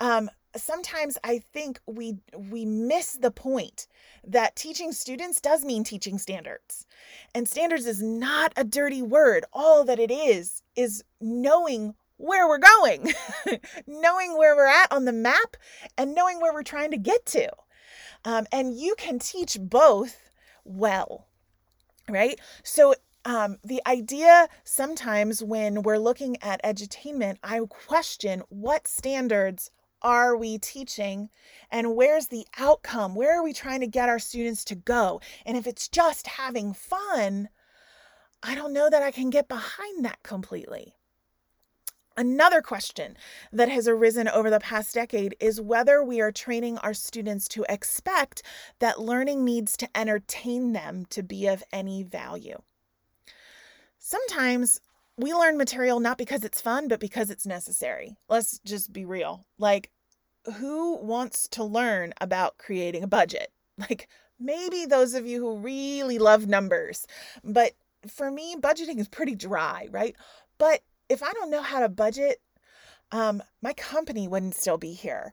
um, 0.01 0.31
sometimes 0.57 1.19
i 1.25 1.39
think 1.39 1.81
we 1.87 2.17
we 2.37 2.65
miss 2.65 3.15
the 3.15 3.31
point 3.31 3.87
that 4.25 4.57
teaching 4.57 4.93
students 4.93 5.41
does 5.41 5.65
mean 5.65 5.85
teaching 5.85 6.19
standards. 6.19 6.87
And 7.35 7.49
standards 7.49 7.87
is 7.87 8.03
not 8.03 8.53
a 8.57 8.65
dirty 8.65 9.03
word. 9.03 9.45
All 9.53 9.85
that 9.85 9.99
it 9.99 10.11
is 10.11 10.63
is 10.77 11.03
knowing 11.21 11.95
where 12.19 12.47
we're 12.47 12.59
going 12.59 13.13
knowing 13.87 14.39
where 14.39 14.55
we're 14.55 14.69
at 14.69 14.93
on 14.93 15.07
the 15.07 15.13
map 15.13 15.57
and 15.99 16.15
knowing 16.15 16.41
where 16.41 16.53
we're 16.53 16.63
trying 16.63 16.93
to 16.93 16.97
get 16.97 17.27
to. 17.27 17.49
Um, 18.25 18.47
and 18.53 18.79
you 18.79 18.95
can 18.97 19.19
teach 19.19 19.59
both 19.61 20.31
well, 20.65 21.27
right? 22.09 22.39
So, 22.63 22.95
um, 23.25 23.59
the 23.65 23.81
idea 23.87 24.49
sometimes 24.65 25.43
when 25.43 25.83
we're 25.83 25.99
looking 25.99 26.37
at 26.43 26.63
edutainment, 26.65 27.37
I 27.43 27.61
question 27.69 28.43
what 28.49 28.89
standards 28.89 29.71
are 30.03 30.37
we 30.37 30.59
teaching 30.59 31.31
and 31.71 31.97
where's 31.97 32.27
the 32.27 32.47
outcome? 32.59 33.15
Where 33.15 33.39
are 33.39 33.43
we 33.43 33.53
trying 33.53 33.81
to 33.81 33.87
get 33.87 34.09
our 34.09 34.19
students 34.19 34.65
to 34.67 34.75
go? 34.75 35.21
And 35.47 35.57
if 35.57 35.67
it's 35.67 35.89
just 35.89 36.27
having 36.27 36.75
fun, 36.75 37.49
I 38.43 38.55
don't 38.55 38.73
know 38.73 38.91
that 38.91 39.03
I 39.03 39.11
can 39.11 39.31
get 39.31 39.49
behind 39.49 40.05
that 40.05 40.23
completely. 40.23 40.95
Another 42.17 42.61
question 42.61 43.17
that 43.53 43.71
has 43.71 43.89
arisen 43.89 44.29
over 44.29 44.51
the 44.51 44.61
past 44.61 44.95
decade 44.95 45.35
is 45.41 45.61
whether 45.61 46.05
we 46.05 46.21
are 46.21 46.31
training 46.31 46.77
our 46.79 46.93
students 46.93 47.49
to 47.49 47.65
expect 47.71 48.43
that 48.81 49.01
learning 49.01 49.45
needs 49.45 49.77
to 49.79 49.89
entertain 49.97 50.73
them 50.73 51.07
to 51.07 51.23
be 51.23 51.47
of 51.47 51.63
any 51.73 52.03
value. 52.03 52.61
Sometimes 53.99 54.81
we 55.17 55.33
learn 55.35 55.59
material 55.59 56.01
not 56.01 56.19
because 56.19 56.45
it's 56.45 56.61
fun, 56.61 56.89
but 56.89 57.01
because 57.01 57.31
it's 57.31 57.47
necessary. 57.47 58.17
Let's 58.29 58.59
just 58.65 58.93
be 58.93 59.05
real. 59.05 59.47
Like, 59.59 59.91
who 60.57 60.97
wants 60.97 61.49
to 61.49 61.65
learn 61.65 62.13
about 62.21 62.59
creating 62.59 63.03
a 63.03 63.09
budget? 63.09 63.51
Like, 63.79 64.09
maybe 64.39 64.85
those 64.85 65.15
of 65.15 65.27
you 65.27 65.41
who 65.41 65.57
really 65.57 66.19
love 66.19 66.47
numbers, 66.47 67.07
but 67.43 67.73
for 68.07 68.31
me, 68.31 68.55
budgeting 68.55 68.99
is 68.99 69.09
pretty 69.09 69.35
dry, 69.35 69.89
right? 69.91 70.15
But 70.59 70.83
if 71.09 71.23
I 71.23 71.33
don't 71.33 71.51
know 71.51 71.63
how 71.63 71.81
to 71.81 71.89
budget, 71.89 72.41
um, 73.13 73.43
my 73.63 73.73
company 73.73 74.29
wouldn't 74.29 74.55
still 74.55 74.77
be 74.77 74.93
here. 74.93 75.33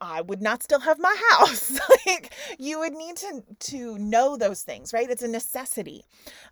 I 0.00 0.22
would 0.22 0.42
not 0.42 0.62
still 0.62 0.80
have 0.80 0.98
my 0.98 1.14
house. 1.30 1.78
like 2.06 2.32
you 2.58 2.80
would 2.80 2.94
need 2.94 3.16
to 3.16 3.42
to 3.58 3.98
know 3.98 4.36
those 4.36 4.62
things, 4.62 4.92
right? 4.92 5.08
It's 5.08 5.22
a 5.22 5.28
necessity. 5.28 6.04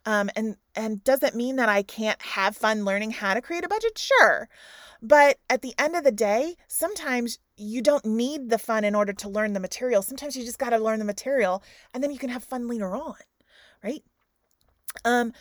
Um, 0.07 0.31
and 0.37 0.57
and 0.77 1.03
does 1.03 1.23
it 1.23 1.35
mean 1.35 1.57
that 1.57 1.69
I 1.69 1.83
can't 1.83 2.21
have 2.23 2.57
fun 2.57 2.85
learning 2.85 3.13
how 3.13 3.35
to 3.35 3.43
create 3.43 3.65
a 3.65 3.69
budget? 3.69 3.99
Sure. 3.99 4.49
But 5.03 5.39
at 5.51 5.63
the 5.63 5.75
end 5.79 5.97
of 5.97 6.05
the 6.05 6.13
day, 6.13 6.57
sometimes 6.69 7.39
you 7.57 7.83
don't 7.83 8.05
need 8.07 8.49
the 8.49 8.59
fun 8.59 8.85
in 8.85 8.95
order 8.95 9.13
to 9.13 9.29
learn 9.29 9.53
the 9.53 9.61
material. 9.61 10.01
Sometimes 10.01 10.37
you 10.37 10.45
just 10.45 10.59
got 10.59 10.71
to 10.71 10.79
learn 10.79 10.99
the 10.99 11.05
material 11.05 11.63
and 11.93 12.03
then 12.03 12.11
you 12.11 12.19
can 12.19 12.31
have 12.31 12.43
fun 12.45 12.69
later 12.69 12.95
on, 12.95 13.17
right? 13.83 14.03
Um, 15.05 15.33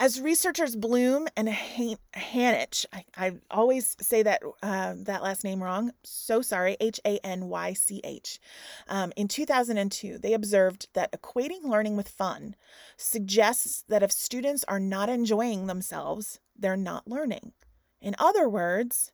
as 0.00 0.20
researchers 0.20 0.76
Bloom 0.76 1.26
and 1.36 1.48
Hanych, 1.48 2.86
I, 2.92 3.04
I 3.16 3.32
always 3.50 3.96
say 4.00 4.22
that 4.22 4.42
uh, 4.62 4.94
that 4.98 5.22
last 5.24 5.42
name 5.42 5.62
wrong. 5.62 5.92
So 6.04 6.40
sorry. 6.40 6.76
H 6.78 7.00
A 7.04 7.18
N 7.26 7.48
Y 7.48 7.72
C 7.72 8.00
H. 8.04 8.38
Um, 8.86 9.12
in 9.16 9.26
2002, 9.26 10.18
they 10.18 10.34
observed 10.34 10.88
that 10.94 11.10
equating 11.12 11.64
learning 11.64 11.96
with 11.96 12.08
fun 12.08 12.54
suggests 12.96 13.84
that 13.88 14.04
if 14.04 14.12
students 14.12 14.64
are 14.68 14.80
not 14.80 15.08
enjoying 15.08 15.66
themselves, 15.66 16.38
they're 16.56 16.76
not 16.76 17.08
learning. 17.08 17.52
In 18.00 18.14
other 18.20 18.48
words, 18.48 19.10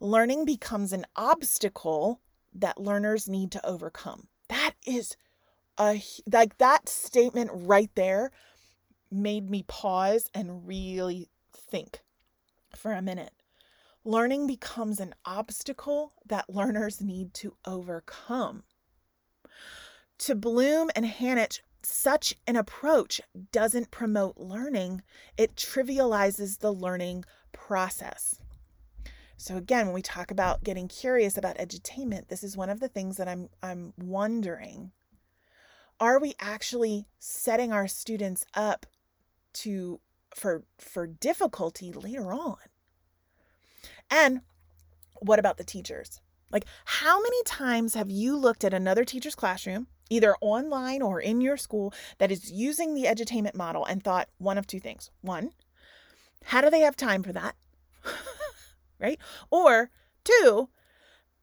learning 0.00 0.44
becomes 0.44 0.92
an 0.92 1.06
obstacle 1.16 2.20
that 2.52 2.80
learners 2.80 3.28
need 3.28 3.50
to 3.52 3.66
overcome. 3.66 4.28
That 4.48 4.74
is 4.86 5.16
a 5.78 6.02
like 6.30 6.58
that 6.58 6.88
statement 6.88 7.50
right 7.52 7.90
there 7.94 8.30
made 9.10 9.50
me 9.50 9.64
pause 9.66 10.30
and 10.34 10.66
really 10.66 11.28
think 11.54 12.00
for 12.74 12.92
a 12.92 13.02
minute. 13.02 13.32
Learning 14.04 14.46
becomes 14.46 15.00
an 15.00 15.14
obstacle 15.24 16.12
that 16.24 16.48
learners 16.48 17.00
need 17.00 17.34
to 17.34 17.56
overcome. 17.64 18.62
To 20.18 20.34
Bloom 20.34 20.90
and 20.94 21.04
Hanych, 21.04 21.60
such 21.82 22.34
an 22.46 22.56
approach 22.56 23.20
doesn't 23.52 23.90
promote 23.90 24.36
learning, 24.38 25.02
it 25.36 25.56
trivializes 25.56 26.58
the 26.58 26.72
learning 26.72 27.24
process. 27.52 28.40
So 29.36 29.56
again, 29.56 29.86
when 29.86 29.94
we 29.94 30.02
talk 30.02 30.30
about 30.30 30.64
getting 30.64 30.88
curious 30.88 31.36
about 31.36 31.58
edutainment, 31.58 32.28
this 32.28 32.42
is 32.42 32.56
one 32.56 32.70
of 32.70 32.80
the 32.80 32.88
things 32.88 33.16
that 33.18 33.28
I'm 33.28 33.48
I'm 33.62 33.92
wondering. 33.98 34.92
Are 36.00 36.18
we 36.18 36.34
actually 36.40 37.06
setting 37.18 37.72
our 37.72 37.88
students 37.88 38.44
up 38.54 38.86
to 39.56 40.00
for 40.34 40.64
for 40.78 41.06
difficulty 41.06 41.92
later 41.92 42.32
on? 42.32 42.56
And 44.10 44.42
what 45.20 45.38
about 45.38 45.56
the 45.56 45.64
teachers? 45.64 46.20
Like 46.52 46.66
how 46.84 47.20
many 47.20 47.42
times 47.44 47.94
have 47.94 48.10
you 48.10 48.36
looked 48.36 48.64
at 48.64 48.74
another 48.74 49.04
teacher's 49.04 49.34
classroom, 49.34 49.88
either 50.10 50.36
online 50.40 51.02
or 51.02 51.20
in 51.20 51.40
your 51.40 51.56
school 51.56 51.92
that 52.18 52.30
is 52.30 52.50
using 52.50 52.94
the 52.94 53.04
edutainment 53.04 53.54
model 53.54 53.84
and 53.84 54.02
thought 54.02 54.28
one 54.38 54.58
of 54.58 54.66
two 54.66 54.80
things. 54.80 55.10
One, 55.20 55.50
how 56.44 56.60
do 56.60 56.70
they 56.70 56.80
have 56.80 56.96
time 56.96 57.22
for 57.22 57.32
that? 57.32 57.56
right? 59.00 59.18
Or 59.50 59.90
two, 60.24 60.68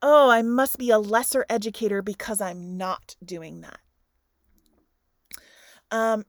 oh, 0.02 0.30
I 0.30 0.42
must 0.42 0.78
be 0.78 0.90
a 0.90 1.00
lesser 1.00 1.46
educator 1.50 2.02
because 2.02 2.42
I'm 2.42 2.78
not 2.78 3.16
doing 3.24 3.62
that. 3.62 3.80
Um, 5.92 6.26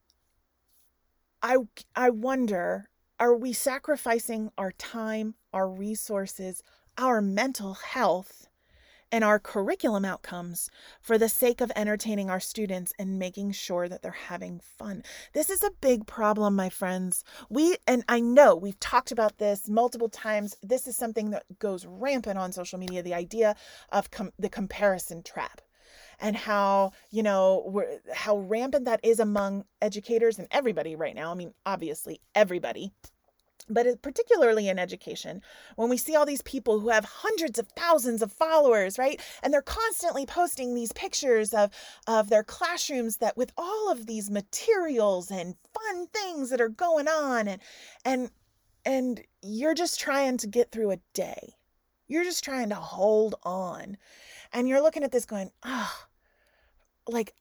I 1.44 1.59
I 1.94 2.09
wonder, 2.09 2.88
are 3.20 3.37
we 3.37 3.52
sacrificing 3.52 4.50
our 4.57 4.72
time, 4.72 5.35
our 5.52 5.68
resources, 5.68 6.62
our 6.96 7.20
mental 7.20 7.74
health 7.74 8.48
and 9.12 9.22
our 9.22 9.38
curriculum 9.38 10.07
outcomes 10.07 10.70
for 11.02 11.18
the 11.18 11.28
sake 11.28 11.61
of 11.61 11.70
entertaining 11.76 12.30
our 12.30 12.40
students 12.40 12.94
and 12.98 13.18
making 13.18 13.52
sure 13.52 13.90
that 13.90 14.00
they're 14.00 14.11
having 14.11 14.59
fun. 14.59 15.02
This 15.35 15.50
is 15.50 15.62
a 15.62 15.70
big 15.83 16.07
problem, 16.07 16.57
my 16.57 16.70
friends. 16.70 17.24
We, 17.50 17.76
and 17.87 18.04
I 18.09 18.20
know 18.20 18.57
we've 18.57 18.80
talked 18.80 19.12
about 19.12 19.37
this 19.37 19.68
multiple 19.68 20.09
times. 20.09 20.57
This 20.62 20.88
is 20.88 20.96
something 20.96 21.28
that 21.30 21.44
goes 21.59 21.85
rampant 21.85 22.38
on 22.38 22.52
social 22.52 22.78
media 22.78 23.02
the 23.02 23.12
idea 23.12 23.54
of 23.92 24.11
com- 24.11 24.33
the 24.38 24.48
comparison 24.48 25.22
trap 25.22 25.61
and 26.20 26.37
how 26.37 26.92
you 27.11 27.22
know 27.22 27.85
how 28.12 28.38
rampant 28.38 28.85
that 28.85 29.00
is 29.03 29.20
among 29.20 29.64
educators 29.83 30.38
and 30.38 30.48
everybody 30.50 30.96
right 30.96 31.14
now 31.14 31.31
i 31.31 31.35
mean 31.35 31.53
obviously 31.66 32.20
everybody 32.35 32.92
but 33.68 34.03
particularly 34.03 34.68
in 34.68 34.79
education, 34.79 35.40
when 35.77 35.88
we 35.88 35.96
see 35.96 36.14
all 36.14 36.27
these 36.27 36.42
people 36.42 36.81
who 36.81 36.90
have 36.90 37.05
hundreds 37.05 37.59
of 37.59 37.68
thousands 37.68 38.20
of 38.20 38.33
followers, 38.33 38.98
right? 38.98 39.20
And 39.42 39.53
they're 39.53 39.62
constantly 39.62 40.27
posting 40.27 40.74
these 40.74 40.92
pictures 40.92 41.55
of, 41.55 41.70
of 42.07 42.29
their 42.29 42.44
classrooms 42.44 43.18
that 43.18 43.37
with 43.37 43.53
all 43.57 43.90
of 43.90 44.07
these 44.07 44.31
materials 44.31 45.31
and 45.31 45.55
fun 45.72 46.07
things 46.09 46.50
that 46.50 46.61
are 46.61 46.68
going 46.68 47.09
on 47.09 47.48
and 47.48 47.62
and 48.05 48.31
and 48.87 49.22
you're 49.40 49.74
just 49.74 49.98
trying 49.98 50.37
to 50.37 50.46
get 50.46 50.70
through 50.70 50.90
a 50.90 50.98
day. 51.14 51.55
You're 52.07 52.24
just 52.24 52.44
trying 52.44 52.68
to 52.68 52.74
hold 52.74 53.35
on. 53.44 53.96
And 54.54 54.68
you're 54.68 54.82
looking 54.82 55.02
at 55.02 55.10
this 55.10 55.26
going, 55.26 55.50
oh, 55.64 55.92
like, 57.08 57.34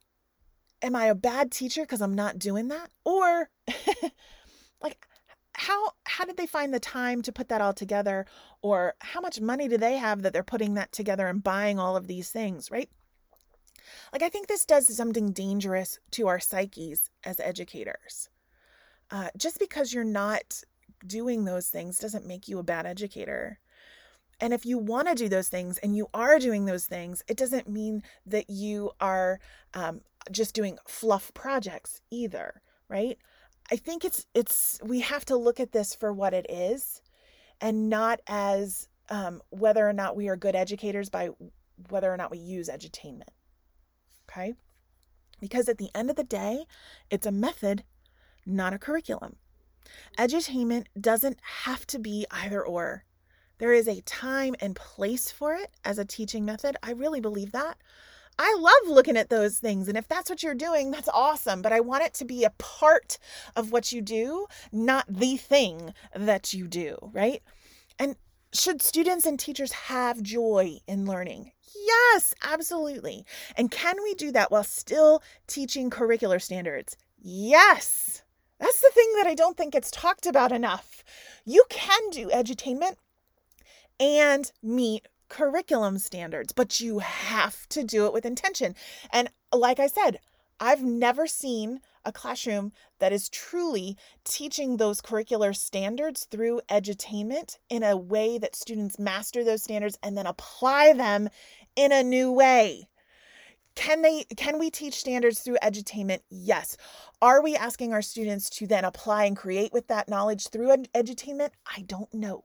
am 0.82 0.96
I 0.96 1.06
a 1.06 1.16
bad 1.16 1.52
teacher 1.52 1.82
because 1.82 2.02
I'm 2.02 2.16
not 2.16 2.40
doing 2.40 2.68
that? 2.68 2.90
Or 3.06 3.50
like 4.82 5.08
how 5.54 5.92
how 6.06 6.26
did 6.26 6.38
they 6.38 6.48
find 6.48 6.74
the 6.74 6.80
time 6.80 7.22
to 7.22 7.32
put 7.32 7.50
that 7.50 7.62
all 7.62 7.74
together? 7.74 8.26
Or 8.62 8.96
how 9.00 9.22
much 9.22 9.40
money 9.40 9.68
do 9.68 9.78
they 9.78 9.98
have 9.98 10.24
that 10.24 10.34
they're 10.34 10.44
putting 10.44 10.74
that 10.74 10.92
together 10.92 11.28
and 11.28 11.44
buying 11.44 11.80
all 11.80 11.96
of 11.96 12.08
these 12.08 12.30
things 12.30 12.70
right? 12.70 12.90
Like 14.12 14.24
i 14.24 14.30
think 14.30 14.48
this 14.48 14.66
does 14.66 14.96
something 14.96 15.32
dangerous 15.32 16.00
to 16.12 16.28
our 16.28 16.40
psyches 16.40 17.10
as 17.24 17.40
educators. 17.40 18.30
Uh, 19.12 19.30
just 19.38 19.60
because 19.60 19.94
you're 19.94 20.04
not 20.04 20.62
doing 21.06 21.46
those 21.46 21.68
things 21.68 22.00
doesn't 22.00 22.26
make 22.26 22.48
you 22.48 22.58
a 22.58 22.64
bad 22.64 22.86
educator 22.86 23.60
and 24.40 24.54
if 24.54 24.66
you 24.66 24.78
want 24.78 25.08
to 25.08 25.16
do 25.16 25.30
those 25.30 25.48
things 25.48 25.78
and 25.80 25.96
you 25.96 26.08
are 26.14 26.40
doing 26.40 26.66
those 26.66 26.86
things 26.86 27.24
it 27.28 27.38
doesn't 27.38 27.68
mean 27.68 28.04
that 28.26 28.50
you 28.50 28.92
are 29.00 29.40
um, 29.74 30.02
just 30.32 30.54
doing 30.54 30.78
fluff 30.88 31.34
projects 31.34 32.02
either 32.12 32.62
right 32.88 33.18
I 33.72 33.76
think 33.76 34.04
it's 34.04 34.26
it's 34.34 34.80
we 34.84 35.00
have 35.02 35.26
to 35.26 35.36
look 35.36 35.60
at 35.60 35.72
this 35.72 35.96
for 35.96 36.12
what 36.12 36.34
it 36.34 36.46
is 36.50 37.02
and 37.62 37.90
not 37.90 38.20
as 38.28 38.88
um, 39.10 39.42
whether 39.50 39.88
or 39.88 39.94
not 39.94 40.16
we 40.16 40.28
are 40.28 40.36
good 40.36 40.56
educators 40.56 41.10
by 41.10 41.30
whether 41.90 42.12
or 42.12 42.18
not 42.18 42.32
we 42.32 42.38
use 42.38 42.70
edutainment. 42.70 43.30
Okay? 44.30 44.54
Because 45.40 45.68
at 45.68 45.78
the 45.78 45.90
end 45.96 46.10
of 46.10 46.16
the 46.16 46.24
day, 46.24 46.66
it's 47.10 47.26
a 47.26 47.32
method, 47.32 47.84
not 48.46 48.74
a 48.74 48.80
curriculum. 48.80 49.36
Edutainment 50.18 50.86
doesn't 51.00 51.38
have 51.66 51.86
to 51.88 52.00
be 52.00 52.26
either 52.32 52.66
or. 52.66 53.06
There 53.64 53.72
is 53.72 53.88
a 53.88 54.02
time 54.02 54.58
and 54.60 54.76
place 54.76 55.32
for 55.32 55.54
it 55.54 55.72
as 55.86 55.98
a 55.98 56.04
teaching 56.04 56.44
method. 56.44 56.76
I 56.84 56.92
really 56.92 57.22
believe 57.22 57.54
that. 57.54 57.78
I 58.38 58.54
love 58.60 58.94
looking 58.94 59.16
at 59.16 59.30
those 59.30 59.58
things. 59.58 59.88
And 59.88 59.98
if 59.98 60.06
that's 60.06 60.30
what 60.30 60.44
you're 60.44 60.54
doing, 60.54 60.92
that's 60.92 61.08
awesome. 61.08 61.62
But 61.62 61.72
I 61.72 61.80
want 61.80 62.04
it 62.04 62.14
to 62.16 62.26
be 62.26 62.44
a 62.44 62.50
part 62.50 63.18
of 63.56 63.72
what 63.72 63.94
you 63.94 64.02
do, 64.02 64.48
not 64.74 65.06
the 65.08 65.38
thing 65.38 65.94
that 66.14 66.54
you 66.54 66.68
do, 66.68 66.98
right? 67.14 67.42
And 67.98 68.18
should 68.52 68.82
students 68.82 69.26
and 69.26 69.40
teachers 69.40 69.72
have 69.72 70.22
joy 70.22 70.80
in 70.86 71.06
learning? 71.06 71.54
Yes, 71.74 72.34
absolutely. 72.44 73.26
And 73.56 73.72
can 73.72 73.96
we 74.04 74.14
do 74.14 74.34
that 74.34 74.52
while 74.52 74.66
still 74.66 75.24
teaching 75.48 75.90
curricular 75.90 76.42
standards? 76.42 76.98
Yes. 77.18 78.24
That's 78.60 78.82
the 78.82 78.92
thing 78.94 79.14
that 79.16 79.28
I 79.28 79.36
don't 79.36 79.56
think 79.56 79.72
gets 79.72 79.90
talked 79.90 80.26
about 80.26 80.52
enough. 80.52 81.04
You 81.46 81.64
can 81.70 82.10
do 82.12 82.30
edutainment 82.30 82.96
and 84.00 84.52
meet 84.62 85.08
curriculum 85.30 85.98
standards, 85.98 86.54
but 86.54 86.80
you 86.80 87.00
have 87.00 87.68
to 87.70 87.84
do 87.84 88.06
it 88.06 88.14
with 88.14 88.26
intention. 88.26 88.76
And 89.12 89.30
like 89.52 89.80
I 89.80 89.88
said, 89.88 90.20
I've 90.60 90.84
never 90.84 91.28
seen 91.28 91.82
a 92.06 92.12
classroom 92.12 92.72
that 93.00 93.14
is 93.14 93.30
truly 93.30 93.98
teaching 94.24 94.78
those 94.78 95.02
curricular 95.02 95.56
standards 95.56 96.28
through 96.30 96.62
edutainment 96.70 97.58
in 97.70 97.84
a 97.84 97.98
way 97.98 98.38
that 98.38 98.56
students 98.56 99.00
master 99.00 99.44
those 99.44 99.64
standards 99.64 99.98
and 100.04 100.18
then 100.18 100.28
apply 100.28 100.94
them 100.94 101.30
in 101.76 101.92
a 101.92 102.04
new 102.04 102.32
way. 102.32 102.88
Can 103.76 104.04
they 104.04 104.26
can 104.38 104.60
we 104.60 104.70
teach 104.70 105.00
standards 105.00 105.40
through 105.40 105.58
edutainment? 105.64 106.20
Yes. 106.30 106.78
Are 107.22 107.42
we 107.42 107.56
asking 107.56 107.92
our 107.92 108.04
students 108.04 108.50
to 108.52 108.68
then 108.68 108.86
apply 108.86 109.26
and 109.26 109.36
create 109.36 109.74
with 109.74 109.88
that 109.88 110.08
knowledge 110.08 110.50
through 110.50 110.76
edutainment? 110.94 111.50
I 111.66 111.82
don't 111.82 112.14
know. 112.14 112.44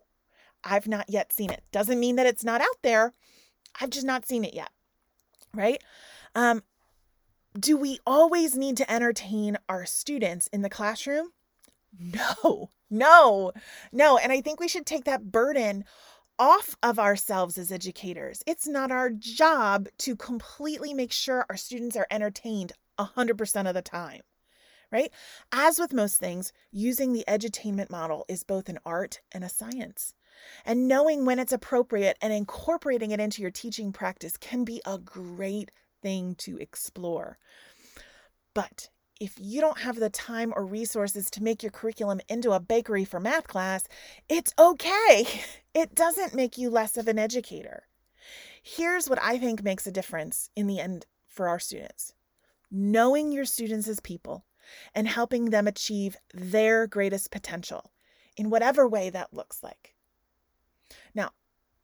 I've 0.69 0.89
not 0.89 1.09
yet 1.09 1.33
seen 1.33 1.51
it. 1.51 1.63
Doesn't 1.73 2.01
mean 2.01 2.17
that 2.17 2.27
it's 2.27 2.45
not 2.45 2.61
out 2.61 2.83
there. 2.83 3.15
I've 3.81 3.91
just 3.91 4.07
not 4.07 4.27
seen 4.27 4.45
it 4.45 4.55
yet. 4.55 4.71
Right? 5.55 5.83
Um, 6.35 6.63
do 7.59 7.77
we 7.77 7.99
always 8.07 8.57
need 8.57 8.77
to 8.77 8.91
entertain 8.91 9.57
our 9.69 9.87
students 9.87 10.49
in 10.53 10.63
the 10.63 10.71
classroom? 10.71 11.33
No, 11.99 12.71
no, 12.91 13.53
no. 13.93 14.19
And 14.19 14.33
I 14.33 14.41
think 14.41 14.61
we 14.61 14.69
should 14.69 14.87
take 14.87 15.05
that 15.05 15.33
burden 15.33 15.85
off 16.39 16.77
of 16.83 16.99
ourselves 16.99 17.59
as 17.59 17.73
educators. 17.73 18.43
It's 18.47 18.69
not 18.69 18.93
our 18.93 19.11
job 19.11 19.89
to 19.99 20.15
completely 20.15 20.95
make 20.95 21.13
sure 21.13 21.45
our 21.49 21.57
students 21.57 21.97
are 21.97 22.07
entertained 22.11 22.73
100% 22.99 23.69
of 23.69 23.75
the 23.75 23.83
time, 23.83 24.21
right? 24.93 25.13
As 25.51 25.79
with 25.79 25.93
most 25.93 26.21
things, 26.21 26.53
using 26.71 27.13
the 27.13 27.25
edutainment 27.27 27.91
model 27.91 28.25
is 28.29 28.45
both 28.45 28.69
an 28.69 28.79
art 28.87 29.21
and 29.33 29.43
a 29.43 29.49
science. 29.49 30.15
And 30.65 30.89
knowing 30.89 31.25
when 31.25 31.39
it's 31.39 31.53
appropriate 31.53 32.17
and 32.21 32.33
incorporating 32.33 33.11
it 33.11 33.21
into 33.21 33.43
your 33.43 33.51
teaching 33.51 33.93
practice 33.93 34.37
can 34.37 34.65
be 34.65 34.81
a 34.87 34.99
great 34.99 35.71
thing 36.03 36.35
to 36.37 36.57
explore. 36.59 37.39
But 38.55 38.89
if 39.21 39.35
you 39.39 39.61
don't 39.61 39.81
have 39.81 39.97
the 39.97 40.11
time 40.11 40.53
or 40.55 40.65
resources 40.65 41.31
to 41.31 41.43
make 41.43 41.63
your 41.63 41.73
curriculum 41.73 42.21
into 42.29 42.53
a 42.53 42.61
bakery 42.61 43.05
for 43.05 43.19
math 43.19 43.49
class, 43.49 43.89
it's 44.29 44.55
okay. 44.59 45.27
It 45.75 45.95
doesn't 45.95 46.35
make 46.35 46.59
you 46.59 46.71
less 46.71 46.97
of 46.97 47.07
an 47.07 47.21
educator. 47.21 47.85
Here's 48.65 49.09
what 49.09 49.23
I 49.23 49.39
think 49.39 49.63
makes 49.63 49.87
a 49.87 49.93
difference 49.93 50.51
in 50.57 50.67
the 50.67 50.81
end 50.81 51.07
for 51.29 51.47
our 51.47 51.61
students 51.61 52.15
knowing 52.71 53.33
your 53.33 53.45
students 53.45 53.89
as 53.89 54.01
people 54.01 54.45
and 54.95 55.09
helping 55.09 55.47
them 55.47 55.67
achieve 55.67 56.17
their 56.35 56.87
greatest 56.87 57.31
potential 57.31 57.93
in 58.37 58.51
whatever 58.51 58.87
way 58.87 59.11
that 59.11 59.33
looks 59.33 59.63
like. 59.63 59.95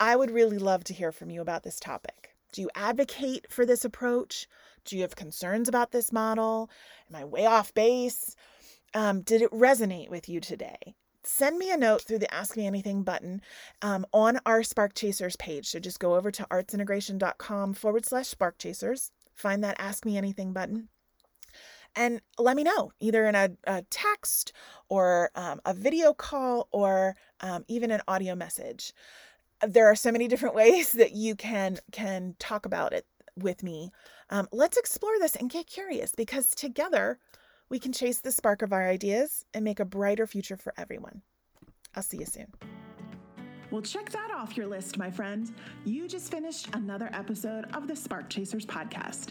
I 0.00 0.16
would 0.16 0.30
really 0.30 0.58
love 0.58 0.84
to 0.84 0.94
hear 0.94 1.12
from 1.12 1.30
you 1.30 1.40
about 1.40 1.62
this 1.62 1.78
topic. 1.78 2.34
Do 2.52 2.62
you 2.62 2.70
advocate 2.74 3.46
for 3.50 3.66
this 3.66 3.84
approach? 3.84 4.46
Do 4.84 4.96
you 4.96 5.02
have 5.02 5.16
concerns 5.16 5.68
about 5.68 5.92
this 5.92 6.12
model? 6.12 6.70
Am 7.08 7.16
I 7.16 7.24
way 7.24 7.46
off 7.46 7.74
base? 7.74 8.36
Um, 8.94 9.22
did 9.22 9.42
it 9.42 9.50
resonate 9.50 10.10
with 10.10 10.28
you 10.28 10.40
today? 10.40 10.94
Send 11.24 11.58
me 11.58 11.72
a 11.72 11.76
note 11.76 12.02
through 12.02 12.18
the 12.18 12.32
Ask 12.32 12.56
Me 12.56 12.66
Anything 12.66 13.02
button 13.02 13.40
um, 13.82 14.04
on 14.12 14.38
our 14.44 14.62
Spark 14.62 14.94
Chasers 14.94 15.36
page. 15.36 15.66
So 15.66 15.80
just 15.80 15.98
go 15.98 16.14
over 16.14 16.30
to 16.30 16.44
artsintegration.com 16.44 17.74
forward 17.74 18.04
slash 18.04 18.28
Spark 18.28 18.58
Chasers, 18.58 19.10
find 19.34 19.64
that 19.64 19.76
Ask 19.78 20.04
Me 20.04 20.18
Anything 20.18 20.52
button, 20.52 20.88
and 21.96 22.20
let 22.38 22.56
me 22.56 22.62
know 22.62 22.92
either 23.00 23.26
in 23.26 23.34
a, 23.34 23.50
a 23.64 23.82
text 23.90 24.52
or 24.88 25.30
um, 25.34 25.60
a 25.64 25.72
video 25.72 26.12
call 26.12 26.68
or 26.72 27.16
um, 27.40 27.64
even 27.68 27.90
an 27.90 28.02
audio 28.06 28.34
message 28.34 28.92
there 29.68 29.86
are 29.86 29.94
so 29.94 30.12
many 30.12 30.28
different 30.28 30.54
ways 30.62 30.92
that 30.92 31.12
you 31.12 31.34
can 31.34 31.78
can 31.92 32.34
talk 32.38 32.66
about 32.66 32.92
it 32.92 33.06
with 33.36 33.62
me. 33.62 33.90
Um, 34.30 34.48
let's 34.52 34.76
explore 34.76 35.18
this 35.18 35.36
and 35.36 35.50
get 35.50 35.66
curious 35.66 36.12
because 36.14 36.50
together 36.50 37.18
we 37.68 37.78
can 37.78 37.92
chase 37.92 38.20
the 38.20 38.32
spark 38.32 38.62
of 38.62 38.72
our 38.72 38.88
ideas 38.88 39.44
and 39.52 39.64
make 39.64 39.80
a 39.80 39.84
brighter 39.84 40.26
future 40.26 40.56
for 40.56 40.72
everyone. 40.76 41.22
I'll 41.94 42.02
see 42.02 42.18
you 42.18 42.26
soon. 42.26 42.52
Well, 43.74 43.82
check 43.82 44.08
that 44.10 44.30
off 44.30 44.56
your 44.56 44.68
list, 44.68 44.98
my 44.98 45.10
friend. 45.10 45.52
You 45.84 46.06
just 46.06 46.30
finished 46.30 46.68
another 46.74 47.10
episode 47.12 47.64
of 47.74 47.88
the 47.88 47.96
Spark 47.96 48.30
Chasers 48.30 48.64
podcast. 48.64 49.30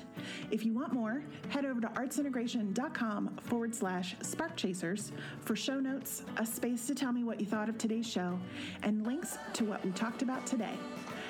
If 0.51 0.65
you 0.65 0.73
want 0.73 0.91
more, 0.91 1.23
head 1.47 1.63
over 1.63 1.79
to 1.79 1.87
artsintegration.com 1.87 3.37
forward 3.37 3.73
slash 3.73 4.17
spark 4.21 4.57
chasers 4.57 5.13
for 5.39 5.55
show 5.55 5.79
notes, 5.79 6.25
a 6.35 6.45
space 6.45 6.85
to 6.87 6.93
tell 6.93 7.13
me 7.13 7.23
what 7.23 7.39
you 7.39 7.45
thought 7.45 7.69
of 7.69 7.77
today's 7.77 8.05
show, 8.05 8.37
and 8.81 9.07
links 9.07 9.37
to 9.53 9.63
what 9.63 9.81
we 9.85 9.91
talked 9.91 10.23
about 10.23 10.45
today. 10.45 10.77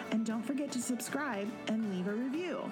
And 0.10 0.26
don't 0.26 0.42
forget 0.42 0.72
to 0.72 0.82
subscribe 0.82 1.48
and 1.68 1.96
leave 1.96 2.08
a 2.08 2.14
review. 2.14 2.68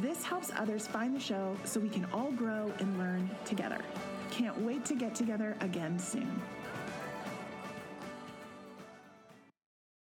This 0.00 0.24
helps 0.24 0.50
others 0.56 0.86
find 0.86 1.14
the 1.14 1.20
show 1.20 1.54
so 1.64 1.78
we 1.78 1.90
can 1.90 2.06
all 2.14 2.32
grow 2.32 2.72
and 2.78 2.98
learn 2.98 3.28
together. 3.44 3.82
Can't 4.30 4.58
wait 4.62 4.86
to 4.86 4.94
get 4.94 5.14
together 5.14 5.54
again 5.60 5.98
soon. 5.98 6.40